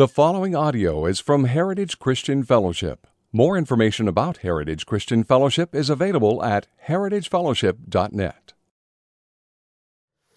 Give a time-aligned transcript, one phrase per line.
[0.00, 3.06] The following audio is from Heritage Christian Fellowship.
[3.34, 8.54] More information about Heritage Christian Fellowship is available at heritagefellowship.net.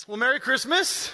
[0.05, 1.13] Well, Merry Christmas.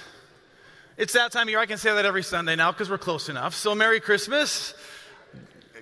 [0.97, 1.59] It's that time of year.
[1.59, 3.53] I can say that every Sunday now because we're close enough.
[3.53, 4.73] So, Merry Christmas.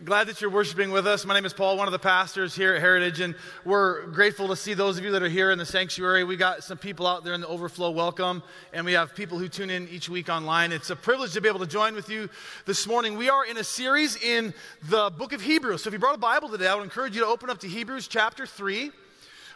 [0.05, 1.25] Glad that you're worshiping with us.
[1.25, 3.34] My name is Paul, one of the pastors here at Heritage, and
[3.66, 6.23] we're grateful to see those of you that are here in the sanctuary.
[6.23, 7.89] We got some people out there in the overflow.
[7.89, 8.43] Welcome,
[8.73, 10.71] and we have people who tune in each week online.
[10.71, 12.29] It's a privilege to be able to join with you
[12.65, 13.18] this morning.
[13.18, 15.83] We are in a series in the book of Hebrews.
[15.83, 17.68] So if you brought a Bible today, I would encourage you to open up to
[17.68, 18.91] Hebrews chapter 3.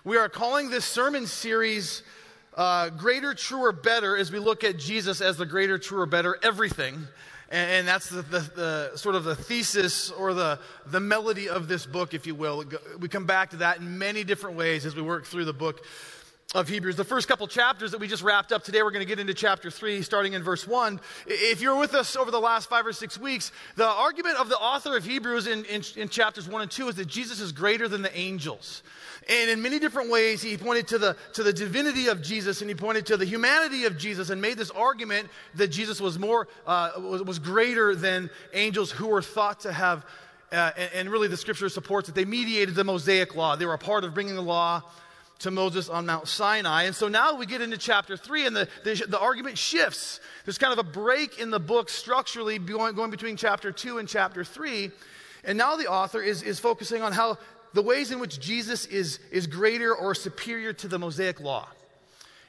[0.05, 2.02] We are calling this sermon series
[2.55, 7.08] uh, Greater, Truer, Better as we look at Jesus as the greater, truer, better everything.
[7.52, 11.86] And, that's the, the, the, sort of the thesis or the, the melody of this
[11.86, 12.64] book, if you will.
[12.98, 15.86] We come back to that in many different ways as we work through the book
[16.54, 16.98] of Hebrews.
[16.98, 19.34] The first couple chapters that we just wrapped up today, we're going to get into
[19.34, 21.00] chapter 3, starting in verse 1.
[21.26, 24.58] If you're with us over the last five or six weeks, the argument of the
[24.58, 27.88] author of Hebrews in, in, in chapters 1 and 2 is that Jesus is greater
[27.88, 28.84] than the angels.
[29.30, 32.70] And in many different ways, he pointed to the, to the divinity of Jesus and
[32.70, 36.49] he pointed to the humanity of Jesus and made this argument that Jesus was more,
[36.68, 40.05] uh, was, was greater than angels who were thought to have,
[40.52, 43.55] uh, and, and really the scripture supports that they mediated the Mosaic law.
[43.55, 44.84] They were a part of bringing the law
[45.41, 46.84] to Moses on Mount Sinai.
[46.84, 50.20] And so now we get into chapter three, and the, the, the, argument shifts.
[50.45, 54.07] There's kind of a break in the book structurally going, going between chapter two and
[54.07, 54.91] chapter three.
[55.43, 57.37] And now the author is, is focusing on how
[57.73, 61.67] the ways in which Jesus is, is greater or superior to the Mosaic law.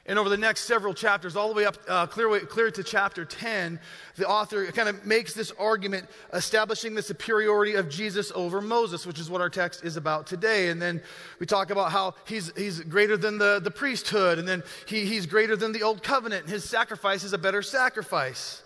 [0.05, 3.23] And over the next several chapters, all the way up uh, clear, clear to chapter
[3.23, 3.79] 10,
[4.17, 9.17] the author kind of makes this argument establishing the superiority of Jesus over Moses, which
[9.17, 10.67] is what our text is about today.
[10.67, 11.01] And then
[11.39, 15.25] we talk about how he's, he's greater than the, the priesthood, and then he, he's
[15.25, 18.61] greater than the old covenant, and his sacrifice is a better sacrifice.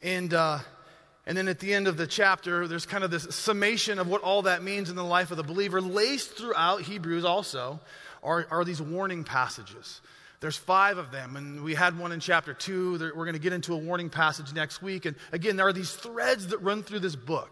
[0.00, 0.60] And uh,
[1.26, 4.22] and then at the end of the chapter, there's kind of this summation of what
[4.22, 5.78] all that means in the life of the believer.
[5.78, 7.80] Laced throughout Hebrews also
[8.22, 10.00] are, are these warning passages.
[10.40, 12.92] There's five of them, and we had one in chapter two.
[12.92, 15.04] We're going to get into a warning passage next week.
[15.04, 17.50] And again, there are these threads that run through this book.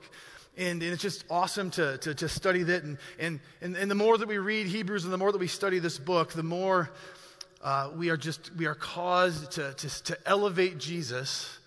[0.57, 2.85] And, and it's just awesome to, to, to study that.
[2.85, 5.49] And, and, and, and, the more that we read Hebrews and the more that we
[5.49, 6.91] study this book, the more
[7.63, 11.59] uh, we are just, we are caused to, to, to elevate Jesus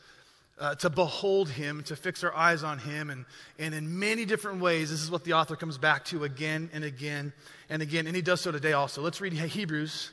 [0.59, 3.09] uh, to behold him, to fix our eyes on him.
[3.09, 3.25] And,
[3.57, 6.83] and in many different ways, this is what the author comes back to again and
[6.83, 7.33] again
[7.69, 8.07] and again.
[8.07, 9.01] And he does so today also.
[9.01, 10.11] Let's read Hebrews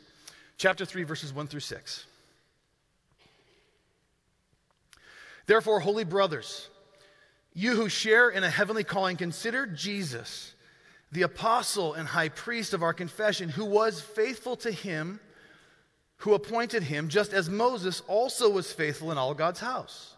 [0.56, 2.06] chapter 3, verses 1 through 6.
[5.46, 6.68] Therefore, holy brothers,
[7.54, 10.54] you who share in a heavenly calling, consider Jesus,
[11.12, 15.20] the apostle and high priest of our confession, who was faithful to him
[16.18, 20.15] who appointed him, just as Moses also was faithful in all God's house.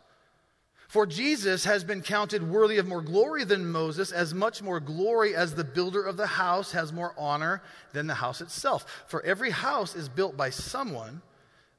[0.89, 5.37] For Jesus has been counted worthy of more glory than Moses, as much more glory
[5.37, 7.63] as the builder of the house has more honor
[7.93, 9.05] than the house itself.
[9.07, 11.21] For every house is built by someone,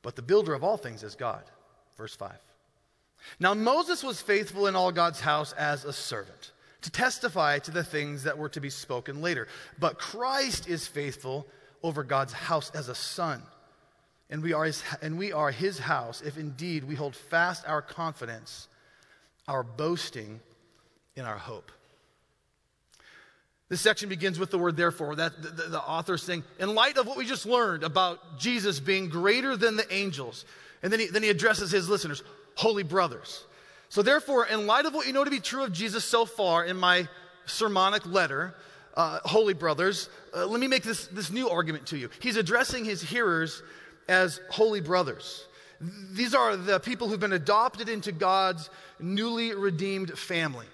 [0.04, 1.42] but the builder of all things is God.
[1.98, 2.34] Verse 5.
[3.40, 6.52] Now Moses was faithful in all God's house as a servant,
[6.84, 9.48] to testify to the things that were to be spoken later.
[9.80, 11.48] But Christ is faithful
[11.82, 13.42] over God's house as a son.
[14.30, 17.82] And we are his, and we are his house if indeed we hold fast our
[17.82, 18.68] confidence
[19.50, 20.40] our boasting
[21.16, 21.72] in our hope.
[23.68, 25.16] This section begins with the word therefore.
[25.16, 28.80] That the, the, author is saying, in light of what we just learned about Jesus
[28.80, 30.46] being greater than the angels,
[30.82, 32.24] and then he, then he addresses his listeners,
[32.56, 33.44] holy brothers.
[33.90, 36.64] So, therefore, in light of what you know to be true of Jesus so far
[36.64, 37.08] in my
[37.46, 38.56] sermonic letter,
[38.96, 42.10] uh, holy brothers, uh, let me make this, this new argument to you.
[42.20, 43.64] He's addressing his hearers
[44.08, 45.46] as holy brothers.
[45.82, 48.70] These are the people who've been adopted into God's
[49.00, 50.66] newly redeemed family.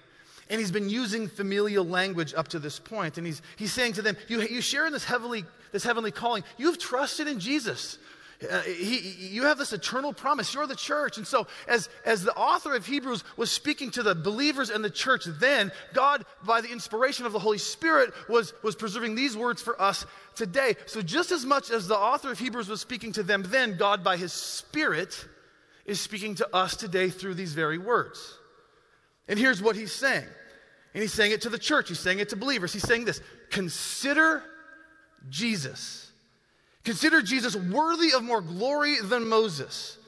[0.48, 3.18] And he's been using familial language up to this point.
[3.18, 6.44] And he's, he's saying to them, you, you share in this heavenly, this heavenly calling.
[6.56, 7.98] You've trusted in Jesus.
[8.42, 8.98] Uh, he,
[9.28, 10.52] you have this eternal promise.
[10.52, 11.16] You're the church.
[11.16, 14.90] And so, as, as the author of Hebrews was speaking to the believers and the
[14.90, 19.62] church then, God, by the inspiration of the Holy Spirit, was, was preserving these words
[19.62, 20.04] for us
[20.34, 20.76] today.
[20.84, 24.04] So, just as much as the author of Hebrews was speaking to them then, God,
[24.04, 25.26] by his Spirit,
[25.86, 28.38] is speaking to us today through these very words.
[29.28, 30.26] And here's what he's saying.
[30.92, 32.72] And he's saying it to the church, he's saying it to believers.
[32.72, 34.42] He's saying this Consider
[35.30, 36.05] Jesus
[36.86, 39.98] Consider Jesus worthy of more glory than Moses.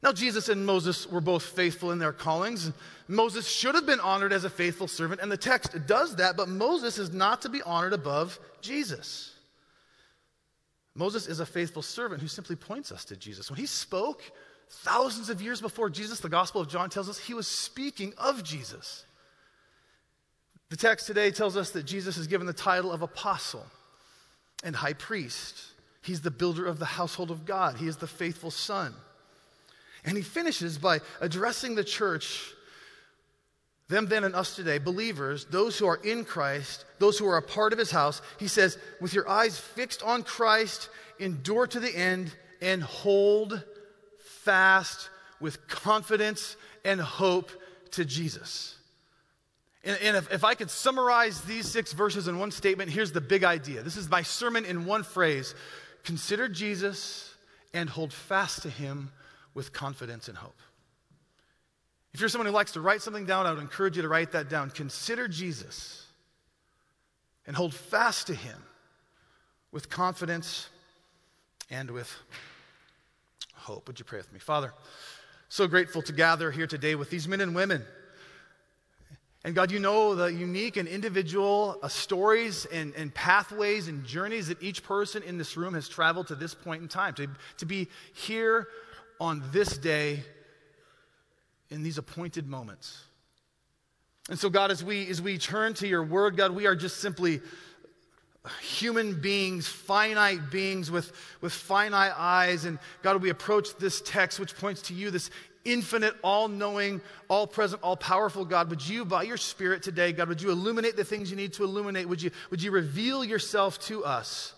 [0.00, 2.70] Now, Jesus and Moses were both faithful in their callings.
[3.08, 6.48] Moses should have been honored as a faithful servant, and the text does that, but
[6.48, 9.32] Moses is not to be honored above Jesus.
[10.94, 13.50] Moses is a faithful servant who simply points us to Jesus.
[13.50, 14.22] When he spoke
[14.70, 18.44] thousands of years before Jesus, the Gospel of John tells us he was speaking of
[18.44, 19.04] Jesus.
[20.70, 23.66] The text today tells us that Jesus is given the title of apostle
[24.62, 25.72] and high priest.
[26.04, 28.94] He's the builder of the household of God, he is the faithful son.
[30.04, 32.52] And he finishes by addressing the church,
[33.88, 37.42] them then and us today, believers, those who are in Christ, those who are a
[37.42, 38.20] part of his house.
[38.38, 42.30] He says, with your eyes fixed on Christ, endure to the end
[42.60, 43.64] and hold
[44.42, 45.08] fast
[45.40, 47.50] with confidence and hope
[47.92, 48.76] to Jesus.
[49.84, 53.22] And, and if, if I could summarize these six verses in one statement, here's the
[53.22, 53.82] big idea.
[53.82, 55.54] This is my sermon in one phrase
[56.04, 57.34] Consider Jesus
[57.72, 59.10] and hold fast to him
[59.54, 60.58] with confidence and hope.
[62.12, 64.32] If you're someone who likes to write something down, I would encourage you to write
[64.32, 64.70] that down.
[64.70, 66.06] Consider Jesus
[67.46, 68.62] and hold fast to him
[69.72, 70.68] with confidence
[71.70, 72.14] and with
[73.54, 73.88] hope.
[73.88, 74.38] Would you pray with me?
[74.38, 74.72] Father,
[75.48, 77.82] so grateful to gather here today with these men and women.
[79.44, 84.48] And God, you know the unique and individual uh, stories and, and pathways and journeys
[84.48, 87.66] that each person in this room has traveled to this point in time, to, to
[87.66, 88.68] be here
[89.20, 90.22] on this day
[91.68, 93.04] in these appointed moments.
[94.30, 96.96] And so, God, as we, as we turn to your word, God, we are just
[97.00, 97.42] simply
[98.62, 101.12] human beings, finite beings with,
[101.42, 102.64] with finite eyes.
[102.64, 105.30] And God, we approach this text, which points to you, this
[105.64, 110.28] infinite, all knowing, all present, all powerful God, would you, by your Spirit today, God,
[110.28, 112.08] would you illuminate the things you need to illuminate?
[112.08, 114.54] Would you, would you reveal yourself to us?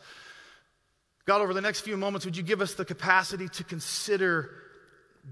[1.26, 4.50] God, over the next few moments, would you give us the capacity to consider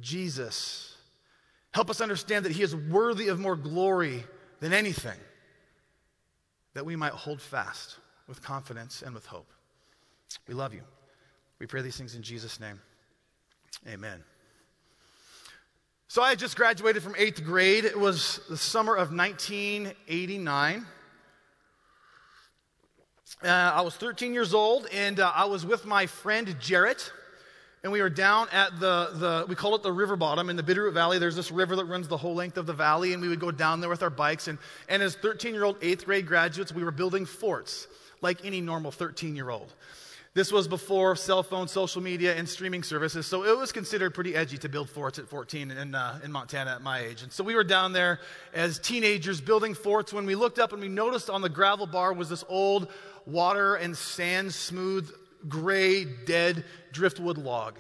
[0.01, 0.97] Jesus?
[1.73, 4.25] Help us understand that he is worthy of more glory
[4.61, 5.19] than anything,
[6.75, 7.97] that we might hold fast
[8.27, 9.51] with confidence and with hope.
[10.49, 10.83] We love you.
[11.59, 12.81] We pray these things in Jesus' name.
[13.89, 14.23] Amen.
[16.15, 17.85] So I had just graduated from eighth grade.
[17.85, 20.87] It was the summer of 1989.
[23.43, 27.11] Uh, I was 13 years old, and uh, I was with my friend Jarrett,
[27.83, 30.63] and we were down at the, the we call it the river bottom in the
[30.63, 31.19] Bitterroot Valley.
[31.19, 33.51] There's this river that runs the whole length of the valley, and we would go
[33.51, 34.47] down there with our bikes.
[34.47, 34.59] And,
[34.89, 37.89] and as 13 year old, eighth grade graduates, we were building forts
[38.21, 39.73] like any normal 13 year old.
[40.35, 44.35] This was before cell phone, social media, and streaming services, so it was considered pretty
[44.35, 47.23] edgy to build forts at 14 in, uh, in Montana at my age.
[47.23, 48.19] And so we were down there
[48.53, 52.13] as teenagers building forts when we looked up and we noticed on the gravel bar
[52.13, 52.89] was this old
[53.27, 55.09] water and sand smooth,
[55.49, 57.79] gray, dead driftwood log.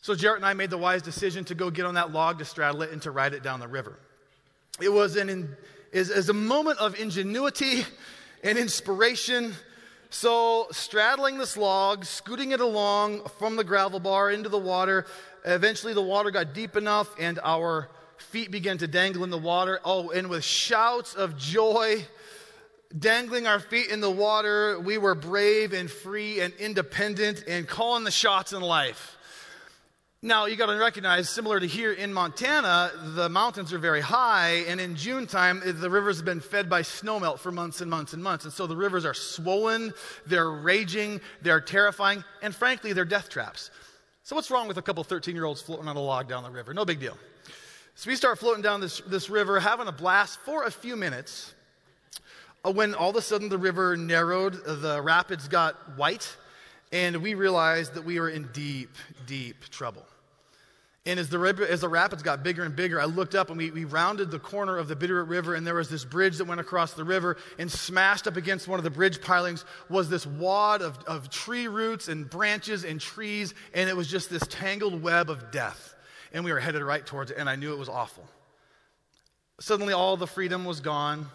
[0.00, 2.44] So Jarrett and I made the wise decision to go get on that log to
[2.44, 4.00] straddle it and to ride it down the river.
[4.80, 5.56] It was an
[5.92, 7.84] is, is a moment of ingenuity
[8.42, 9.54] and inspiration
[10.10, 15.04] so, straddling this log, scooting it along from the gravel bar into the water,
[15.44, 19.80] eventually the water got deep enough and our feet began to dangle in the water.
[19.84, 22.06] Oh, and with shouts of joy,
[22.98, 28.04] dangling our feet in the water, we were brave and free and independent and calling
[28.04, 29.17] the shots in life.
[30.20, 34.64] Now, you got to recognize, similar to here in Montana, the mountains are very high,
[34.66, 38.14] and in June time, the rivers have been fed by snowmelt for months and months
[38.14, 38.42] and months.
[38.44, 39.94] And so the rivers are swollen,
[40.26, 43.70] they're raging, they're terrifying, and frankly, they're death traps.
[44.24, 46.50] So, what's wrong with a couple 13 year olds floating on a log down the
[46.50, 46.74] river?
[46.74, 47.16] No big deal.
[47.94, 51.54] So, we start floating down this, this river, having a blast for a few minutes,
[52.64, 56.36] uh, when all of a sudden the river narrowed, the rapids got white
[56.92, 60.06] and we realized that we were in deep, deep trouble.
[61.08, 63.70] And as the, as the rapids got bigger and bigger, I looked up and we,
[63.70, 66.60] we rounded the corner of the Bitterroot River, and there was this bridge that went
[66.60, 70.82] across the river, and smashed up against one of the bridge pilings was this wad
[70.82, 75.30] of, of tree roots and branches and trees, and it was just this tangled web
[75.30, 75.94] of death.
[76.34, 78.28] And we were headed right towards it, and I knew it was awful.
[79.60, 81.26] Suddenly, all the freedom was gone.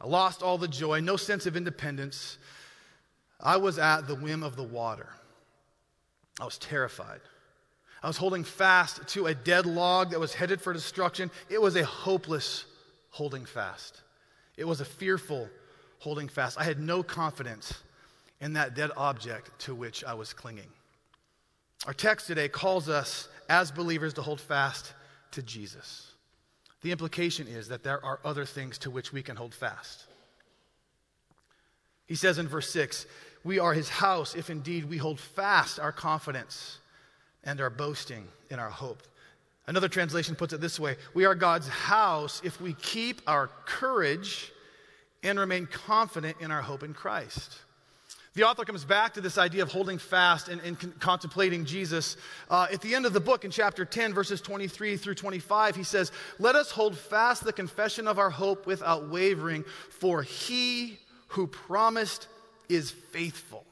[0.00, 2.38] I lost all the joy, no sense of independence.
[3.42, 5.08] I was at the whim of the water.
[6.40, 7.20] I was terrified.
[8.02, 11.30] I was holding fast to a dead log that was headed for destruction.
[11.48, 12.64] It was a hopeless
[13.10, 14.02] holding fast.
[14.56, 15.48] It was a fearful
[15.98, 16.58] holding fast.
[16.58, 17.74] I had no confidence
[18.40, 20.68] in that dead object to which I was clinging.
[21.86, 24.92] Our text today calls us as believers to hold fast
[25.32, 26.12] to Jesus.
[26.82, 30.04] The implication is that there are other things to which we can hold fast.
[32.06, 33.06] He says in verse 6
[33.44, 36.78] we are his house if indeed we hold fast our confidence
[37.44, 39.02] and our boasting in our hope.
[39.66, 44.52] Another translation puts it this way We are God's house if we keep our courage
[45.22, 47.58] and remain confident in our hope in Christ.
[48.34, 52.16] The author comes back to this idea of holding fast and, and con- contemplating Jesus.
[52.48, 55.82] Uh, at the end of the book, in chapter 10, verses 23 through 25, he
[55.82, 61.48] says, Let us hold fast the confession of our hope without wavering, for he who
[61.48, 62.28] promised
[62.70, 63.64] is faithful.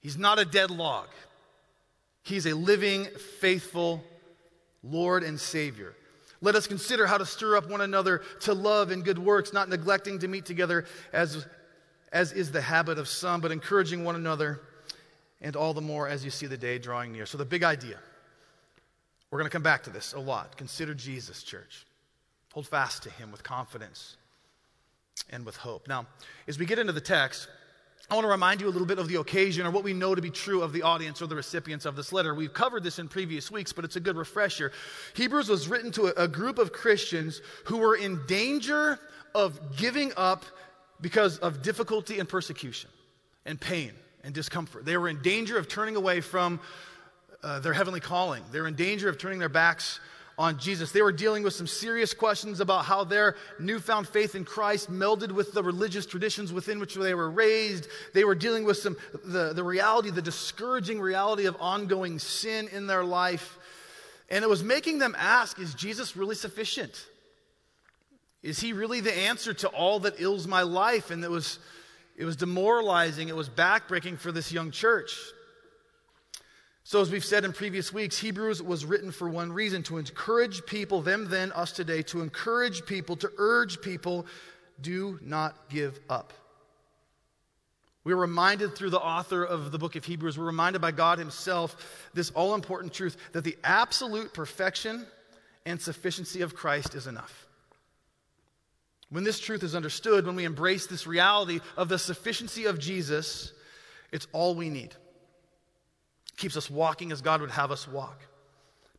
[0.00, 1.08] He's not a dead log,
[2.22, 3.06] he's a living,
[3.40, 4.02] faithful
[4.82, 5.94] Lord and Savior.
[6.42, 9.68] Let us consider how to stir up one another to love and good works, not
[9.68, 11.46] neglecting to meet together as
[12.12, 14.60] as is the habit of some, but encouraging one another,
[15.40, 17.26] and all the more as you see the day drawing near.
[17.26, 17.98] So, the big idea
[19.30, 20.56] we're going to come back to this a lot.
[20.56, 21.86] Consider Jesus, church.
[22.52, 24.16] Hold fast to him with confidence
[25.30, 25.86] and with hope.
[25.86, 26.06] Now,
[26.48, 27.48] as we get into the text,
[28.10, 30.16] I want to remind you a little bit of the occasion or what we know
[30.16, 32.34] to be true of the audience or the recipients of this letter.
[32.34, 34.72] We've covered this in previous weeks, but it's a good refresher.
[35.14, 38.98] Hebrews was written to a, group of Christians who were in danger
[39.32, 40.44] of giving up
[41.00, 42.90] because of difficulty and persecution
[43.46, 43.92] and pain
[44.24, 44.84] and discomfort.
[44.84, 46.58] They were in danger of turning away from
[47.44, 48.42] uh, their heavenly calling.
[48.50, 50.00] They were in danger of turning their backs
[50.40, 50.90] on Jesus.
[50.90, 55.32] They were dealing with some serious questions about how their newfound faith in Christ melded
[55.32, 57.88] with the religious traditions within which they were raised.
[58.14, 62.86] They were dealing with some the, the reality, the discouraging reality of ongoing sin in
[62.86, 63.58] their life.
[64.30, 67.06] And it was making them ask, is Jesus really sufficient?
[68.42, 71.10] Is he really the answer to all that ills my life?
[71.10, 71.58] And it was,
[72.16, 75.18] it was demoralizing, it was backbreaking for this young church.
[76.90, 80.66] So, as we've said in previous weeks, Hebrews was written for one reason to encourage
[80.66, 84.26] people, them then, us today, to encourage people, to urge people,
[84.80, 86.32] do not give up.
[88.02, 92.10] We're reminded through the author of the book of Hebrews, we're reminded by God Himself
[92.12, 95.06] this all important truth that the absolute perfection
[95.64, 97.46] and sufficiency of Christ is enough.
[99.10, 103.52] When this truth is understood, when we embrace this reality of the sufficiency of Jesus,
[104.10, 104.96] it's all we need.
[106.40, 108.22] Keeps us walking as God would have us walk,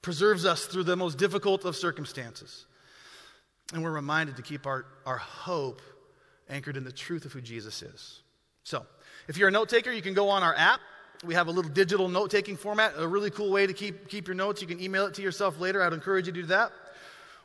[0.04, 2.68] preserves us through the most difficult of circumstances.
[3.74, 5.82] And we're reminded to keep our, our hope
[6.48, 8.22] anchored in the truth of who Jesus is.
[8.62, 8.86] So,
[9.28, 10.82] if you're a note taker, you can go on our app.
[11.26, 14.28] We have a little digital note taking format, a really cool way to keep, keep
[14.28, 14.62] your notes.
[14.62, 15.82] You can email it to yourself later.
[15.82, 16.72] I'd encourage you to do that.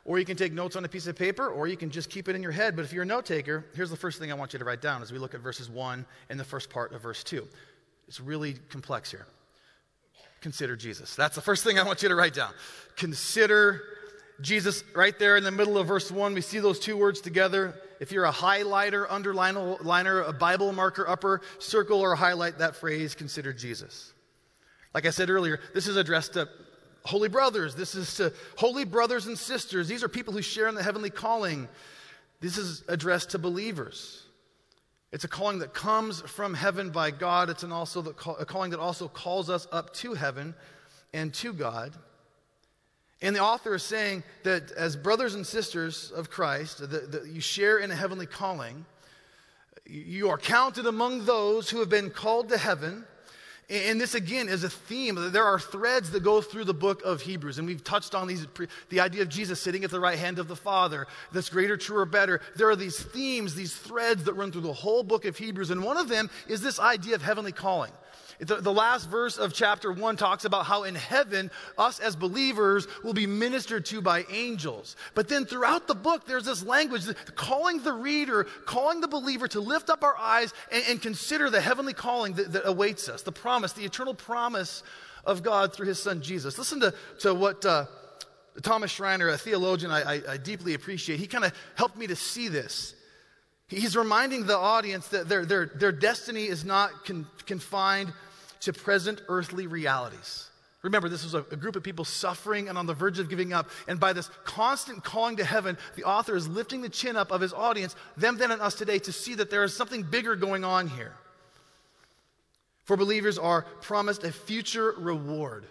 [0.05, 2.29] Or you can take notes on a piece of paper, or you can just keep
[2.29, 2.75] it in your head.
[2.75, 4.79] But if you're a note taker, here's the first thing I want you to write
[4.79, 7.47] down as we look at verses 1 and the first part of verse 2.
[8.07, 9.25] It's really complex here.
[10.41, 11.15] Consider Jesus.
[11.15, 12.51] That's the first thing I want you to write down.
[12.95, 13.81] Consider
[14.41, 16.33] Jesus right there in the middle of verse 1.
[16.33, 17.73] We see those two words together.
[17.99, 23.15] If you're a highlighter, underliner, liner, a Bible marker, upper, circle or highlight that phrase,
[23.15, 24.13] consider Jesus.
[24.93, 26.47] Like I said earlier, this is addressed to
[27.03, 27.73] holy brothers.
[27.73, 29.87] This is to holy brothers and sisters.
[29.87, 31.67] These are people who share in the heavenly calling.
[32.39, 34.26] This is addressed to believers.
[35.11, 37.49] It's a calling that comes from heaven by God.
[37.49, 40.53] It's an also a calling that also calls us up to heaven
[41.13, 41.93] and to God.
[43.21, 47.79] And the author is saying that as brothers and sisters of Christ, that you share
[47.79, 48.85] in a heavenly calling,
[49.85, 53.05] you are counted among those who have been called to heaven
[53.69, 55.31] and this again is a theme.
[55.31, 58.47] There are threads that go through the book of Hebrews, and we've touched on these
[58.89, 62.05] the idea of Jesus sitting at the right hand of the Father, that's greater, truer,
[62.05, 62.39] better.
[62.55, 65.83] There are these themes, these threads that run through the whole book of Hebrews, and
[65.83, 67.91] one of them is this idea of heavenly calling.
[68.39, 72.87] The, the, last verse of chapter 1 talks about how in heaven, us as believers
[73.03, 74.95] will be ministered to by angels.
[75.15, 79.59] But then throughout the book, there's this language calling the reader, calling the believer to
[79.59, 83.31] lift up our eyes and, and consider the heavenly calling that, that, awaits us, the
[83.31, 84.83] promise, the eternal promise
[85.25, 86.59] of God through his son Jesus.
[86.59, 87.85] Listen to, to what uh,
[88.61, 92.15] Thomas Schreiner, a theologian I, I, I deeply appreciate, he kind of helped me to
[92.15, 92.93] see this.
[93.67, 98.13] He's reminding the audience that their, their, their destiny is not con- confined
[98.67, 100.49] to present earthly realities.
[100.81, 103.69] Remember, this was a, group of people suffering and on the verge of giving up.
[103.87, 107.39] And by this constant calling to heaven, the author is lifting the chin up of
[107.39, 110.65] his audience, them then and us today, to see that there is something bigger going
[110.65, 111.13] on here.
[112.83, 115.65] For believers are promised a future reward,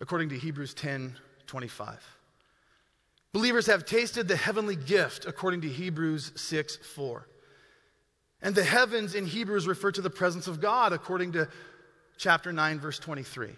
[0.00, 1.98] according to Hebrews 10 25.
[3.32, 7.26] Believers have tasted the heavenly gift, according to Hebrews 6 4.
[8.42, 11.48] And the heavens in Hebrews refer to the presence of God, according to
[12.22, 13.48] chapter 9, verse 23.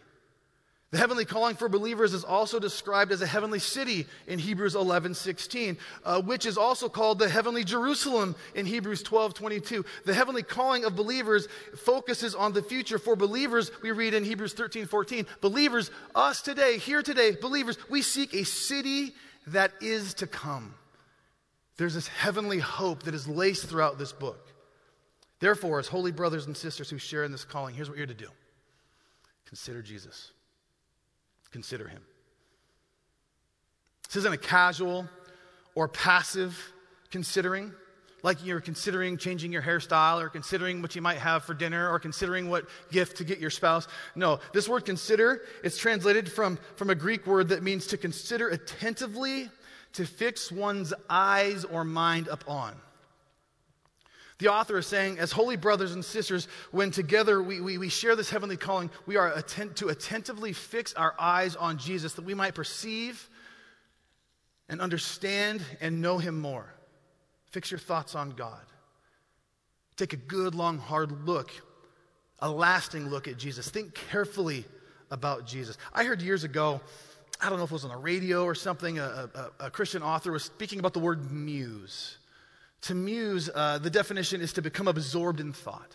[0.90, 5.14] The heavenly calling for believers is also described as a heavenly city in Hebrews 11,
[5.14, 9.84] 16, uh, which is also called the heavenly Jerusalem in Hebrews 12, 22.
[10.06, 12.98] The heavenly calling of believers focuses on the future.
[12.98, 18.00] For believers, we read in Hebrews 13, 14, believers, us today, here today, believers, we
[18.00, 19.14] seek a city
[19.48, 20.74] that is to come.
[21.76, 24.54] There's this heavenly hope that is laced throughout this book
[25.40, 28.14] Therefore, as holy brothers and sisters who share in this calling, here's what you're to
[28.14, 28.28] do
[29.54, 30.32] consider Jesus.
[31.52, 32.02] Consider him.
[34.08, 35.08] This isn't a casual
[35.76, 36.58] or passive
[37.12, 37.72] considering,
[38.24, 42.00] like you're considering changing your hairstyle or considering what you might have for dinner or
[42.00, 43.86] considering what gift to get your spouse.
[44.16, 48.48] No, this word consider, is translated from, from a Greek word that means to consider
[48.48, 49.48] attentively,
[49.92, 52.74] to fix one's eyes or mind upon.
[54.38, 58.16] The author is saying, as holy brothers and sisters, when together we, we, we share
[58.16, 62.34] this heavenly calling, we are attent, to attentively fix our eyes on Jesus that we
[62.34, 63.28] might perceive
[64.68, 66.74] and understand and know him more.
[67.52, 68.62] Fix your thoughts on God.
[69.96, 71.52] Take a good, long, hard look,
[72.40, 73.68] a lasting look at Jesus.
[73.70, 74.64] Think carefully
[75.12, 75.78] about Jesus.
[75.92, 76.80] I heard years ago,
[77.40, 80.02] I don't know if it was on the radio or something, a, a, a Christian
[80.02, 82.18] author was speaking about the word muse.
[82.84, 85.94] To muse, uh, the definition is to become absorbed in thought.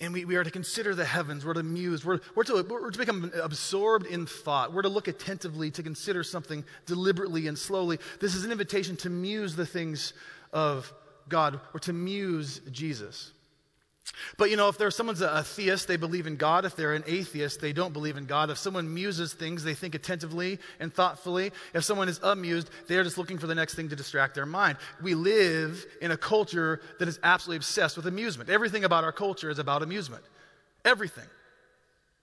[0.00, 1.44] And we, we are to consider the heavens.
[1.44, 2.06] We're to muse.
[2.06, 4.72] We're, we're, to, we're to become absorbed in thought.
[4.72, 7.98] We're to look attentively, to consider something deliberately and slowly.
[8.18, 10.14] This is an invitation to muse the things
[10.54, 10.90] of
[11.28, 13.32] God or to muse Jesus.
[14.36, 16.64] But you know, if there's someone's a, theist, they believe in God.
[16.64, 18.50] If they're an atheist, they don't believe in God.
[18.50, 21.52] If someone muses things, they think attentively and thoughtfully.
[21.74, 24.46] If someone is amused, they are just looking for the next thing to distract their
[24.46, 24.78] mind.
[25.02, 28.50] We live in a culture that is absolutely obsessed with amusement.
[28.50, 30.24] Everything about our culture is about amusement.
[30.84, 31.26] Everything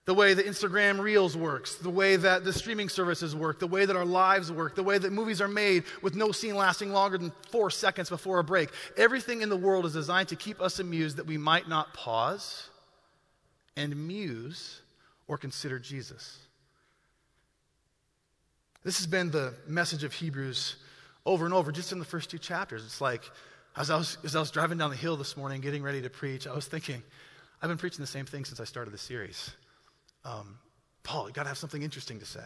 [0.07, 3.85] the way that Instagram Reels works, the way that the streaming services work, the way
[3.85, 7.17] that our lives work, the way that movies are made with no scene lasting longer
[7.17, 8.69] than four seconds before a break.
[8.95, 12.69] Everything in the world is designed to keep us amused that we might not pause
[13.75, 14.81] and muse
[15.27, 16.39] or consider Jesus.
[18.85, 20.77] This has been the message of Hebrews
[21.25, 22.85] over and over, just in the first two chapters.
[22.85, 23.29] It's like,
[23.75, 26.09] as I was, as I was driving down the hill this morning getting ready to
[26.09, 27.03] preach, I was thinking,
[27.61, 29.51] I've been preaching the same thing since I started the series
[30.27, 30.57] um,
[31.03, 32.43] Paul, you got to have something interesting to say.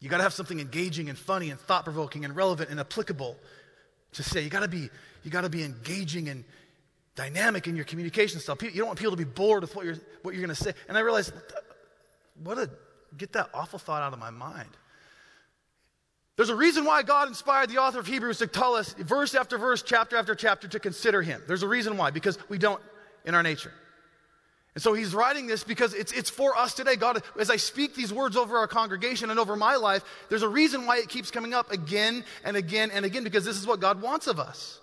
[0.00, 3.36] You got to have something engaging and funny and thought provoking and relevant and applicable
[4.12, 4.42] to say.
[4.42, 4.88] You got to be
[5.24, 6.44] you got to be engaging and
[7.16, 8.56] dynamic in your communication style.
[8.60, 10.72] You don't want people to be bored with what you're what you're going to say.
[10.88, 11.32] And I realized,
[12.44, 12.70] what a
[13.16, 14.68] get that awful thought out of my mind.
[16.36, 19.56] There's a reason why God inspired the author of Hebrews to tell us verse after
[19.56, 21.42] verse, chapter after chapter to consider Him.
[21.48, 22.80] There's a reason why, because we don't
[23.24, 23.72] in our nature.
[24.76, 26.96] And so he's writing this because it's, it's for us today.
[26.96, 30.50] God, as I speak these words over our congregation and over my life, there's a
[30.50, 33.80] reason why it keeps coming up again and again and again because this is what
[33.80, 34.78] God wants of us.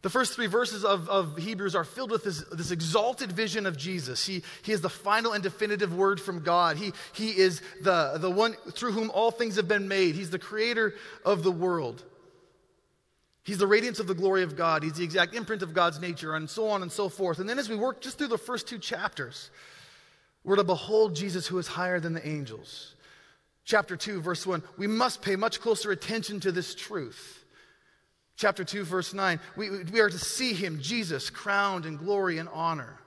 [0.00, 3.76] The first three verses of, of Hebrews are filled with this, this exalted vision of
[3.76, 4.24] Jesus.
[4.24, 6.78] He, he is the final and definitive word from God.
[6.78, 10.14] He, he is the, the one through whom all things have been made.
[10.14, 10.94] He's the creator
[11.26, 12.02] of the world.
[13.42, 14.82] He's the radiance of the glory of God.
[14.82, 17.38] He's the exact imprint of God's nature, and so on and so forth.
[17.38, 19.50] And then as we work just through the first two chapters,
[20.44, 22.94] we're to behold Jesus who is higher than the angels.
[23.64, 27.44] Chapter 2, verse 1, we must pay much closer attention to this truth.
[28.36, 32.48] Chapter 2, verse 9, we, we are to see him, Jesus, crowned in glory and
[32.52, 32.98] honor.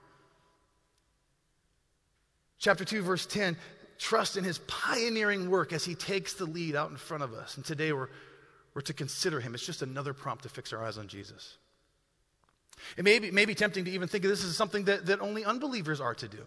[2.60, 3.58] Chapter 2, verse 10,
[3.98, 7.58] trust in his pioneering work as he takes the lead out in front of us.
[7.58, 8.10] And today we're
[8.74, 9.54] we're to consider him.
[9.54, 11.58] It's just another prompt to fix our eyes on Jesus.
[12.98, 15.22] It may be, may be tempting to even think of this as something that, that
[15.22, 16.40] only unbelievers are to do.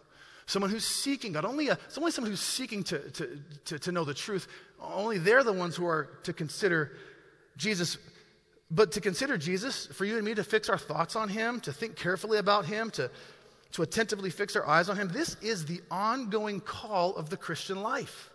[0.47, 4.05] Someone who's seeking God, only, a, only someone who's seeking to, to, to, to know
[4.05, 4.47] the truth.
[4.81, 6.93] Only they're the ones who are to consider
[7.57, 7.99] Jesus.
[8.71, 11.73] But to consider Jesus, for you and me to fix our thoughts on him, to
[11.73, 13.11] think carefully about him, to,
[13.73, 17.83] to attentively fix our eyes on him, this is the ongoing call of the Christian
[17.83, 18.31] life.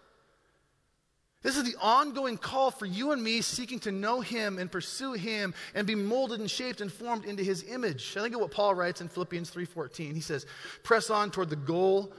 [1.43, 5.13] This is the ongoing call for you and me seeking to know Him and pursue
[5.13, 8.15] Him and be molded and shaped and formed into His image.
[8.15, 10.13] I think of what Paul writes in Philippians 3.14.
[10.13, 10.45] He says,
[10.83, 12.13] press on toward the goal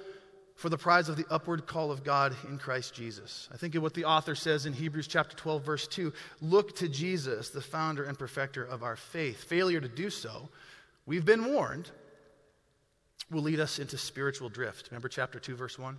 [0.57, 3.49] for the prize of the upward call of God in Christ Jesus.
[3.53, 6.13] I think of what the author says in Hebrews chapter 12, verse 2.
[6.41, 9.45] Look to Jesus, the founder and perfecter of our faith.
[9.45, 10.49] Failure to do so,
[11.07, 11.91] we've been warned,
[13.31, 14.89] will lead us into spiritual drift.
[14.91, 15.97] Remember chapter 2, verse 1?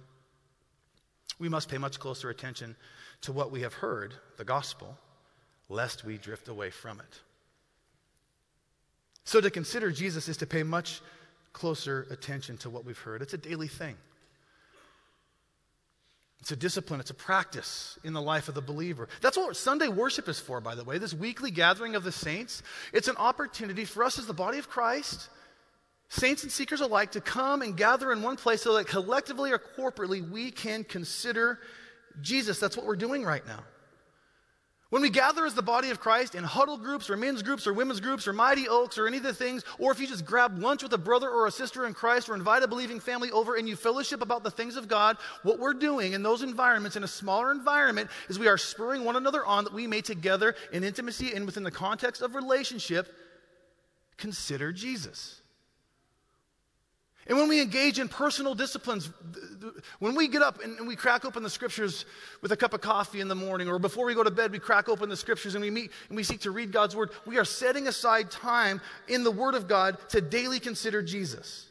[1.39, 2.75] We must pay much closer attention
[3.23, 4.97] to what we have heard, the gospel,
[5.69, 7.19] lest we drift away from it.
[9.25, 11.01] So to consider Jesus is to pay much
[11.53, 13.21] closer attention to what we've heard.
[13.21, 13.95] It's a daily thing.
[16.39, 19.07] It's a discipline, it's a practice in the life of the believer.
[19.21, 22.63] That's what Sunday worship is for, by the way, this weekly gathering of the saints.
[22.91, 25.29] It's an opportunity for us as the body of Christ,
[26.09, 29.57] saints and seekers alike, to come and gather in one place so that collectively or
[29.57, 31.59] corporately we can consider
[32.21, 32.59] Jesus.
[32.59, 33.63] That's what we're doing right now.
[34.93, 37.73] When we gather as the body of Christ in huddle groups or men's groups or
[37.73, 40.59] women's groups or mighty oaks or any of the things, or if you just grab
[40.59, 43.55] lunch with a brother or a sister in Christ or invite a believing family over
[43.55, 47.03] and you fellowship about the things of God, what we're doing in those environments, in
[47.03, 50.83] a smaller environment, is we are spurring one another on that we may together in
[50.83, 53.11] intimacy and within the context of relationship
[54.17, 55.41] consider Jesus.
[57.27, 59.09] And when we engage in personal disciplines,
[59.99, 62.05] when we get up and we crack open the scriptures
[62.41, 64.59] with a cup of coffee in the morning, or before we go to bed, we
[64.59, 67.37] crack open the scriptures and we meet and we seek to read God's word, we
[67.37, 71.67] are setting aside time in the word of God to daily consider Jesus.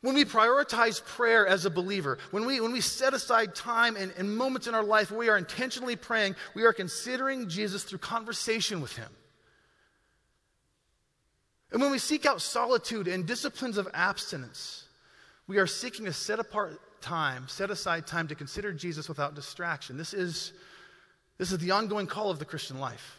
[0.00, 4.12] When we prioritize prayer as a believer, when we, when we set aside time and,
[4.16, 7.98] and moments in our life where we are intentionally praying, we are considering Jesus through
[7.98, 9.08] conversation with him.
[11.70, 14.84] And when we seek out solitude and disciplines of abstinence,
[15.46, 19.96] we are seeking to set apart time, set aside time to consider Jesus without distraction.
[19.96, 20.52] This is,
[21.36, 23.18] this is the ongoing call of the Christian life.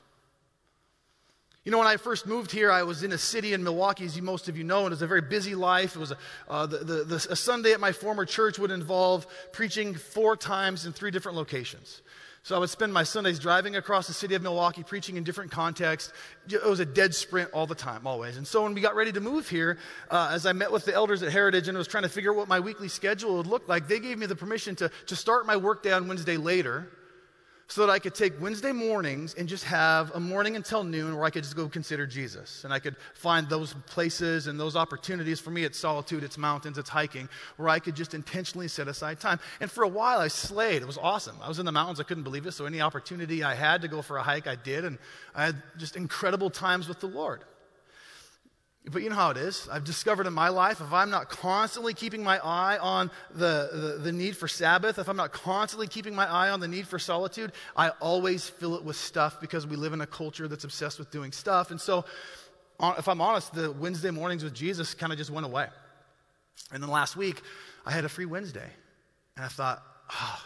[1.66, 4.16] You know, when I first moved here, I was in a city in Milwaukee, as
[4.16, 5.96] you, most of you know, and it was a very busy life.
[5.96, 9.28] It was a, uh, the, the, the, a Sunday at my former church would involve
[9.52, 12.02] preaching four times in three different locations.
[12.44, 15.52] So I would spend my Sundays driving across the city of Milwaukee, preaching in different
[15.52, 16.14] contexts.
[16.50, 18.38] It was a dead sprint all the time, always.
[18.38, 19.78] And so when we got ready to move here,
[20.10, 22.38] uh, as I met with the elders at Heritage and was trying to figure out
[22.38, 25.46] what my weekly schedule would look like, they gave me the permission to, to start
[25.46, 26.88] my workday on Wednesday later
[27.70, 31.24] so that I could take Wednesday mornings and just have a morning until noon where
[31.24, 32.64] I could just go consider Jesus.
[32.64, 35.40] And I could find those places and those opportunities.
[35.40, 39.20] For me, it's solitude, it's mountains, it's hiking, where I could just intentionally set aside
[39.20, 39.40] time.
[39.62, 40.82] And for a while, I slayed.
[40.82, 41.38] It was awesome.
[41.44, 42.54] I was in the mountains, I couldn't believe it.
[42.54, 44.84] So any opportunity I had to go for a hike, I did.
[44.84, 44.98] And
[45.36, 47.44] I had just incredible times with the Lord.
[48.86, 49.68] But you know how it is.
[49.72, 54.04] I've discovered in my life, if I'm not constantly keeping my eye on the, the,
[54.04, 56.98] the, need for Sabbath, if I'm not constantly keeping my eye on the need for
[56.98, 60.98] solitude, I always fill it with stuff because we live in a culture that's obsessed
[60.98, 61.72] with doing stuff.
[61.72, 62.06] And so,
[62.98, 65.68] if I'm honest, the Wednesday mornings with Jesus kind of just went away.
[66.72, 67.42] And then last week,
[67.86, 68.70] I had a free Wednesday.
[69.36, 70.44] And I thought, oh,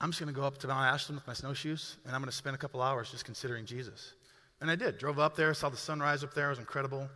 [0.00, 2.30] I'm just going to go up to Mount Ashland with my snowshoes and I'm going
[2.30, 4.14] to spend a couple hours just considering Jesus.
[4.60, 4.98] And I did.
[4.98, 6.46] Drove up there, saw the sunrise up there.
[6.46, 7.08] It was incredible.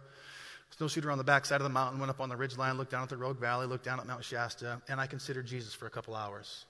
[0.70, 3.02] Snowshooter on the backside of the mountain, went up on the ridge line, looked down
[3.02, 5.90] at the Rogue Valley, looked down at Mount Shasta, and I considered Jesus for a
[5.90, 6.66] couple hours.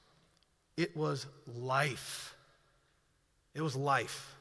[0.77, 2.35] It was life.
[3.55, 4.37] It was life.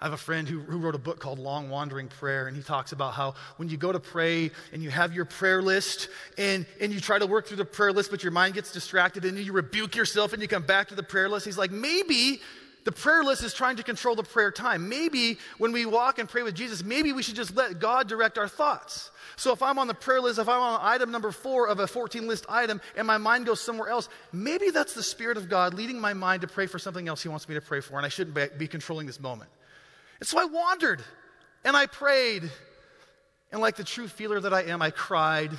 [0.00, 2.62] I have a friend who, who wrote a book called Long Wandering Prayer, and he
[2.62, 6.66] talks about how when you go to pray and you have your prayer list and,
[6.78, 9.38] and you try to work through the prayer list, but your mind gets distracted and
[9.38, 11.46] you rebuke yourself and you come back to the prayer list.
[11.46, 12.42] He's like, maybe
[12.84, 14.88] the prayer list is trying to control the prayer time.
[14.88, 18.36] Maybe when we walk and pray with Jesus, maybe we should just let God direct
[18.36, 19.10] our thoughts.
[19.36, 21.86] So if I'm on the prayer list, if I'm on item number four of a
[21.86, 25.74] 14 list item and my mind goes somewhere else, maybe that's the Spirit of God
[25.74, 28.04] leading my mind to pray for something else He wants me to pray for, and
[28.04, 29.50] I shouldn't be controlling this moment.
[30.20, 31.02] And so I wandered
[31.64, 32.50] and I prayed.
[33.50, 35.52] And like the true feeler that I am, I cried.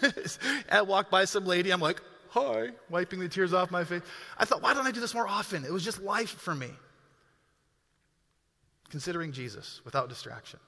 [0.70, 2.00] I walked by some lady, I'm like,
[2.32, 4.00] hi, wiping the tears off my face.
[4.38, 5.66] I thought, why don't I do this more often?
[5.66, 6.70] It was just life for me.
[8.88, 10.58] Considering Jesus without distraction.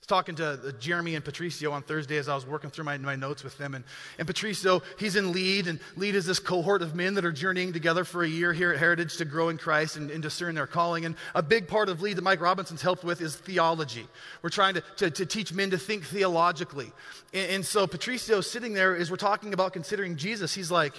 [0.00, 2.98] Was talking to uh, Jeremy and Patricio on Thursday as I was working through my,
[2.98, 3.74] my notes with them.
[3.74, 3.84] And,
[4.18, 7.72] and Patricio, he's in LEAD, and LEAD is this cohort of men that are journeying
[7.72, 10.66] together for a year here at Heritage to grow in Christ and, and discern their
[10.66, 11.06] calling.
[11.06, 14.06] And a big part of LEAD that Mike Robinson's helped with is theology.
[14.42, 16.92] We're trying to, to, to teach men to think theologically.
[17.32, 20.94] And, and so Patricio sitting there as we're talking about considering Jesus, he's like,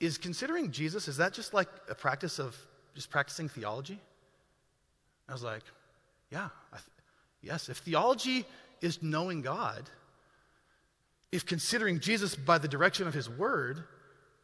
[0.00, 2.56] is considering Jesus, is that just like a practice of
[2.94, 4.00] just practicing theology?
[5.28, 5.62] I was like,
[6.30, 6.86] yeah, I, th-
[7.42, 8.44] Yes, if theology
[8.80, 9.82] is knowing God,
[11.32, 13.82] if considering Jesus by the direction of his word,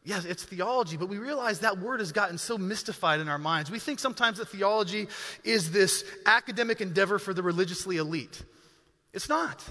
[0.03, 3.71] yes, it's theology, but we realize that word has gotten so mystified in our minds.
[3.71, 5.07] We think sometimes that theology
[5.43, 8.43] is this academic endeavor for the religiously elite.
[9.13, 9.63] It's not.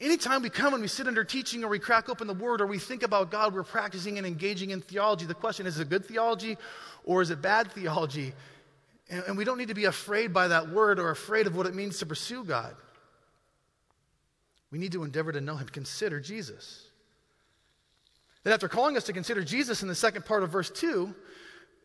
[0.00, 2.66] Anytime we come and we sit under teaching or we crack open the word or
[2.66, 5.26] we think about God, we're practicing and engaging in theology.
[5.26, 6.58] The question is, is it good theology
[7.04, 8.32] or is it bad theology?
[9.12, 11.66] And, and we don't need to be afraid by that word or afraid of what
[11.66, 12.74] it means to pursue God.
[14.72, 16.86] We need to endeavor to know Him, consider Jesus.
[18.42, 21.14] Then, after calling us to consider Jesus in the second part of verse 2,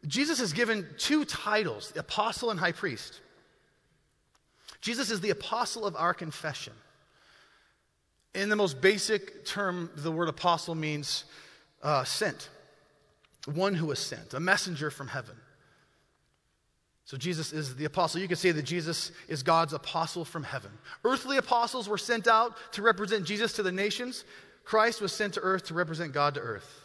[0.07, 3.19] Jesus is given two titles apostle and high priest.
[4.79, 6.73] Jesus is the apostle of our confession.
[8.33, 11.25] In the most basic term, the word apostle means
[11.83, 12.49] uh, sent,
[13.53, 15.35] one who is sent, a messenger from heaven.
[17.07, 18.19] So Jesus is the apostle.
[18.19, 20.71] You could say that Jesus is God's apostle from heaven.
[21.05, 24.25] Earthly apostles were sent out to represent Jesus to the nations.
[24.65, 26.83] Christ was sent to earth to represent God to earth.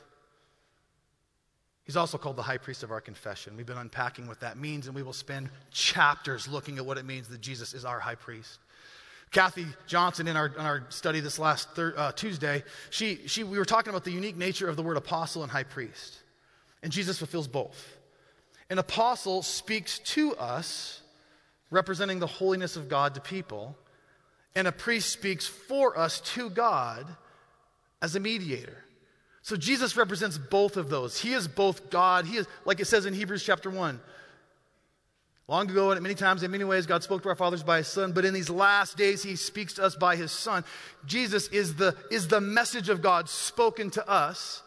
[1.82, 3.56] He's also called the high priest of our confession.
[3.56, 7.04] We've been unpacking what that means, and we will spend chapters looking at what it
[7.04, 8.60] means that Jesus is our high priest.
[9.32, 13.58] Kathy Johnson, in our, in our study this last thir- uh, Tuesday, she, she, we
[13.58, 16.18] were talking about the unique nature of the word apostle and high priest.
[16.80, 17.96] And Jesus fulfills both.
[18.72, 21.02] An apostle speaks to us,
[21.70, 23.76] representing the holiness of God to people,
[24.54, 27.04] and a priest speaks for us to God
[28.00, 28.82] as a mediator.
[29.42, 31.20] So Jesus represents both of those.
[31.20, 32.24] He is both God.
[32.24, 34.00] He is, like it says in Hebrews chapter 1.
[35.48, 37.88] Long ago, and many times, in many ways, God spoke to our fathers by his
[37.88, 40.64] son, but in these last days, he speaks to us by his son.
[41.04, 44.62] Jesus is the, is the message of God spoken to us,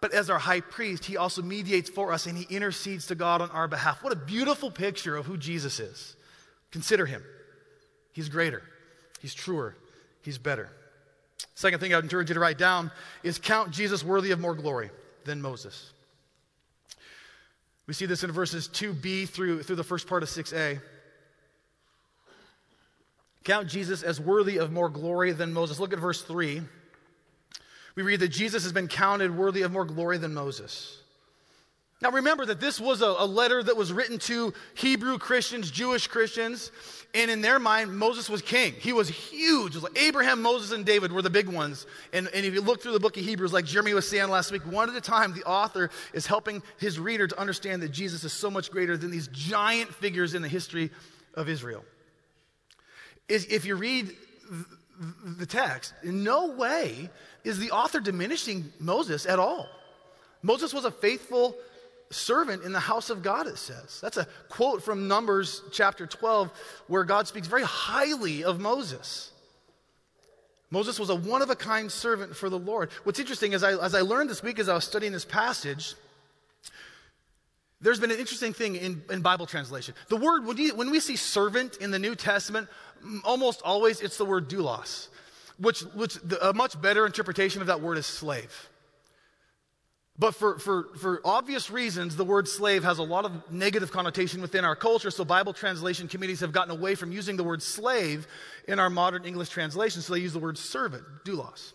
[0.00, 3.40] but as our high priest, he also mediates for us and he intercedes to God
[3.40, 4.02] on our behalf.
[4.02, 6.16] What a beautiful picture of who Jesus is.
[6.70, 7.24] Consider him.
[8.12, 8.62] He's greater,
[9.20, 9.76] he's truer,
[10.22, 10.70] he's better.
[11.54, 12.90] Second thing I would encourage you to write down
[13.22, 14.90] is count Jesus worthy of more glory
[15.24, 15.92] than Moses.
[17.86, 20.80] We see this in verses 2b through, through the first part of 6a.
[23.44, 25.80] Count Jesus as worthy of more glory than Moses.
[25.80, 26.60] Look at verse 3.
[27.98, 30.98] We read that Jesus has been counted worthy of more glory than Moses.
[32.00, 36.06] Now remember that this was a, a, letter that was written to Hebrew Christians, Jewish
[36.06, 36.70] Christians,
[37.12, 38.74] and in their mind, Moses was king.
[38.78, 39.74] He was huge.
[39.74, 41.86] Was like Abraham, Moses, and David were the big ones.
[42.12, 44.52] And, and if you look through the book of Hebrews, like Jeremy was saying last
[44.52, 48.22] week, one at a time, the author is helping his reader to understand that Jesus
[48.22, 50.90] is so much greater than these giant figures in the history
[51.34, 51.84] of Israel.
[53.28, 54.12] Is, if you read
[55.48, 57.10] text, in no way
[57.44, 59.68] is the author diminishing Moses at all.
[60.42, 61.56] Moses was a faithful
[62.10, 64.00] servant in the house of God, it says.
[64.00, 66.50] That's a quote from Numbers chapter 12,
[66.86, 69.32] where God speaks very highly of Moses.
[70.70, 72.90] Moses was a one of a kind servant for the Lord.
[73.04, 75.94] What's interesting is, I, as I learned this week as I was studying this passage,
[77.80, 79.94] there's been an interesting thing in, in Bible translation.
[80.08, 82.68] The word, when, you, when we see servant in the New Testament,
[83.24, 85.08] almost always it's the word doulos,
[85.58, 88.68] which, which the, a much better interpretation of that word is slave.
[90.18, 94.40] But for, for, for obvious reasons, the word slave has a lot of negative connotation
[94.40, 98.26] within our culture, so Bible translation committees have gotten away from using the word slave
[98.66, 101.72] in our modern English translation, so they use the word servant, doulos.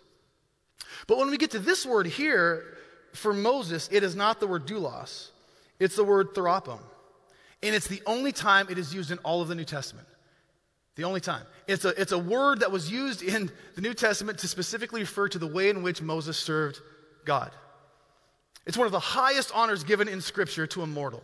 [1.07, 2.77] But when we get to this word here,
[3.13, 5.29] for Moses, it is not the word doulos,
[5.79, 6.79] it's the word therapon.
[7.61, 10.05] And it's the only time it is used in all of the New Testament.
[10.95, 11.45] The only time.
[11.67, 15.27] It's a, it's a word that was used in the New Testament to specifically refer
[15.29, 16.79] to the way in which Moses served
[17.25, 17.51] God.
[18.65, 21.23] It's one of the highest honors given in Scripture to a mortal.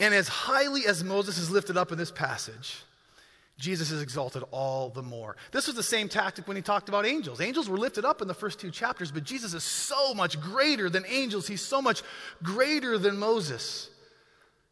[0.00, 2.76] And as highly as Moses is lifted up in this passage,
[3.58, 5.36] Jesus is exalted all the more.
[5.50, 7.40] This was the same tactic when he talked about angels.
[7.40, 10.88] Angels were lifted up in the first two chapters, but Jesus is so much greater
[10.88, 11.48] than angels.
[11.48, 12.02] He's so much
[12.42, 13.90] greater than Moses.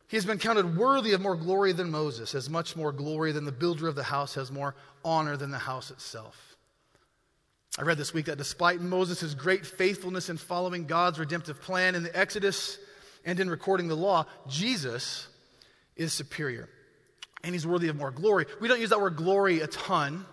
[0.08, 3.44] He has been counted worthy of more glory than Moses, as much more glory than
[3.44, 6.56] the builder of the house has more honor than the house itself.
[7.78, 12.02] I read this week that despite Moses' great faithfulness in following God's redemptive plan in
[12.02, 12.78] the Exodus
[13.24, 15.26] and in recording the law, Jesus
[15.96, 16.68] is superior
[17.42, 18.46] and he's worthy of more glory.
[18.60, 20.24] We don't use that word glory a ton.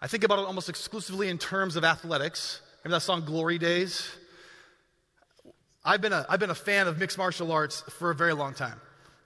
[0.00, 2.60] I think about it almost exclusively in terms of athletics.
[2.82, 4.08] Remember that song Glory Days?
[5.84, 8.54] I've been a, I've been a fan of mixed martial arts for a very long
[8.54, 8.80] time.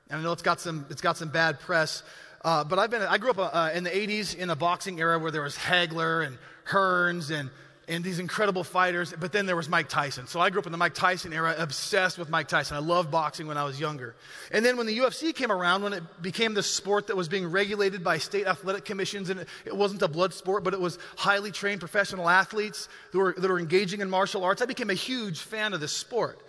[0.09, 2.03] And I know it's got some, it's got some bad press.
[2.43, 5.19] Uh, but I've been, I grew up uh, in the 80s in a boxing era
[5.19, 7.51] where there was Hagler and Hearns and,
[7.89, 10.27] and these incredible fighters, but then there was Mike Tyson.
[10.27, 12.77] So I grew up in the Mike Tyson era, obsessed with Mike Tyson.
[12.77, 14.17] I loved boxing when I was younger.
[14.51, 17.51] And then when the UFC came around, when it became the sport that was being
[17.51, 20.99] regulated by state athletic commissions, and it, it wasn't a blood sport, but it was
[21.17, 24.95] highly trained professional athletes that were, that were engaging in martial arts, I became a
[24.95, 26.41] huge fan of this sport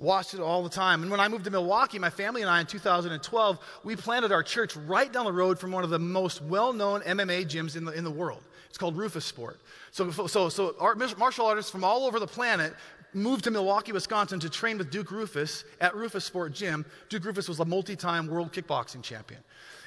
[0.00, 1.02] watched it all the time.
[1.02, 4.42] And when I moved to Milwaukee, my family and I in 2012, we planted our
[4.42, 7.84] church right down the road from one of the most well known MMA gyms in
[7.84, 8.42] the, in the world.
[8.68, 9.56] It's called Roufusport.
[9.90, 12.72] So, so, so art, martial artists from all over the planet
[13.12, 16.86] moved to Milwaukee, Wisconsin to train with Duke Roufus at Roufusport Gym.
[17.08, 19.40] Duke Roufus was a multi time world kickboxing champion.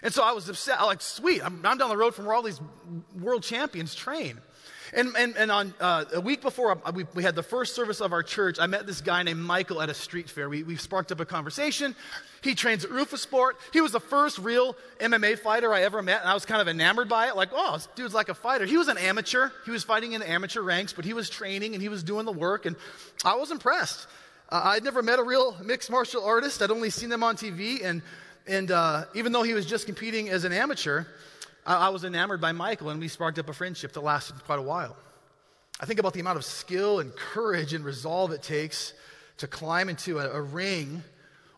[0.03, 0.79] And so I was upset.
[0.79, 2.59] I'm like, sweet, I'm, I'm down the road from where all these
[3.19, 4.39] world champions train.
[4.95, 7.99] And, and, and on uh, a week before uh, we, we, had the first service
[7.99, 10.47] of our church, I met this guy named Michael at a street fair.
[10.47, 11.95] We, we sparked up a conversation.
[12.43, 13.53] He trains at Roufusport.
[13.71, 16.67] He was the first real MMA fighter I ever met, and I was kind of
[16.67, 17.35] enamored by it.
[17.35, 18.65] Like, oh, this dude's like a fighter.
[18.65, 19.49] He was an amateur.
[19.65, 22.31] He was fighting in amateur ranks, but he was training and he was doing the
[22.31, 22.75] work, and
[23.25, 24.05] I was impressed.
[24.49, 26.61] Uh, I'd never met a real mixed martial artist.
[26.61, 28.03] I'd only seen them on TV, and,
[28.45, 31.05] and uh, even though he was just competing as an amateur,
[31.65, 34.59] I, I was enamored by Michael, and we sparked up a friendship that lasted quite
[34.59, 34.95] a while.
[35.79, 38.93] I think about the amount of skill and courage and resolve it takes
[39.37, 41.03] to climb into a, a ring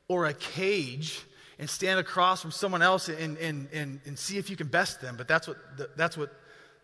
[0.08, 1.22] or a cage
[1.60, 5.02] and stand across from someone else and, and, and, and see if you can best
[5.02, 5.16] them.
[5.18, 5.58] But that's what,
[5.96, 6.34] that's what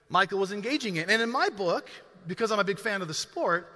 [0.10, 1.10] Michael was engaging in.
[1.10, 1.90] And in my book,
[2.28, 3.72] because I'm a big fan of the sport,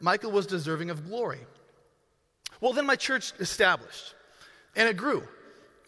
[0.00, 1.40] Michael was deserving of glory.
[2.60, 4.14] Well, then my church established
[4.76, 5.22] and it grew.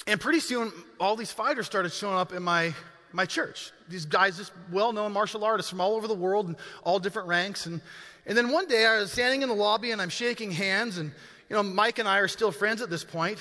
[0.06, 2.74] And pretty soon, all these fighters started showing up in my,
[3.16, 3.72] my church.
[3.88, 7.26] These guys, just well known martial artists from all over the world and all different
[7.26, 7.64] ranks.
[7.64, 7.80] And,
[8.26, 10.98] and then one day I was standing in the lobby and I'm shaking hands.
[10.98, 11.10] And,
[11.48, 13.38] you know, Mike and I are still friends at this point.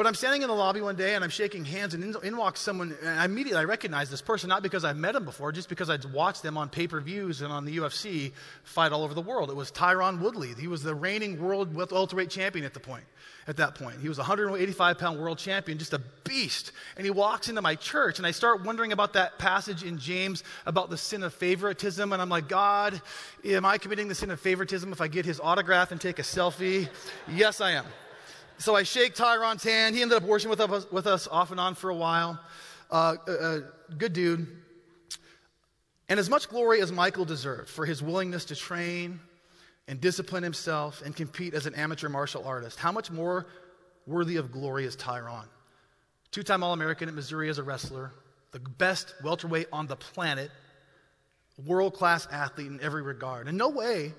[0.00, 2.34] But I'm standing in the lobby one day and I'm shaking hands, and in, in
[2.38, 5.52] walks someone, and I immediately I recognize this person, not because I've met him before,
[5.52, 8.32] just because I'd watched them on pay per views and on the UFC
[8.62, 9.50] fight all over the world.
[9.50, 10.54] It was Tyron Woodley.
[10.58, 13.04] He was the reigning world welterweight champion at the point.
[13.46, 16.72] At that point, he was a 185 pound world champion, just a beast.
[16.96, 20.44] And he walks into my church, and I start wondering about that passage in James
[20.64, 22.10] about the sin of favoritism.
[22.10, 23.02] And I'm like, God,
[23.44, 26.22] am I committing the sin of favoritism if I get his autograph and take a
[26.22, 26.88] selfie?
[27.28, 27.84] yes, I am.
[28.60, 29.96] So I shake Tyron's hand.
[29.96, 32.38] He ended up working with us, with us off and on for a while.
[32.90, 33.60] Uh, uh, uh,
[33.96, 34.46] good dude.
[36.10, 39.18] And as much glory as Michael deserved for his willingness to train
[39.88, 43.46] and discipline himself and compete as an amateur martial artist, how much more
[44.06, 45.46] worthy of glory is Tyron?
[46.30, 48.12] Two time All American at Missouri as a wrestler,
[48.52, 50.50] the best welterweight on the planet,
[51.64, 53.48] world class athlete in every regard.
[53.48, 54.12] In no way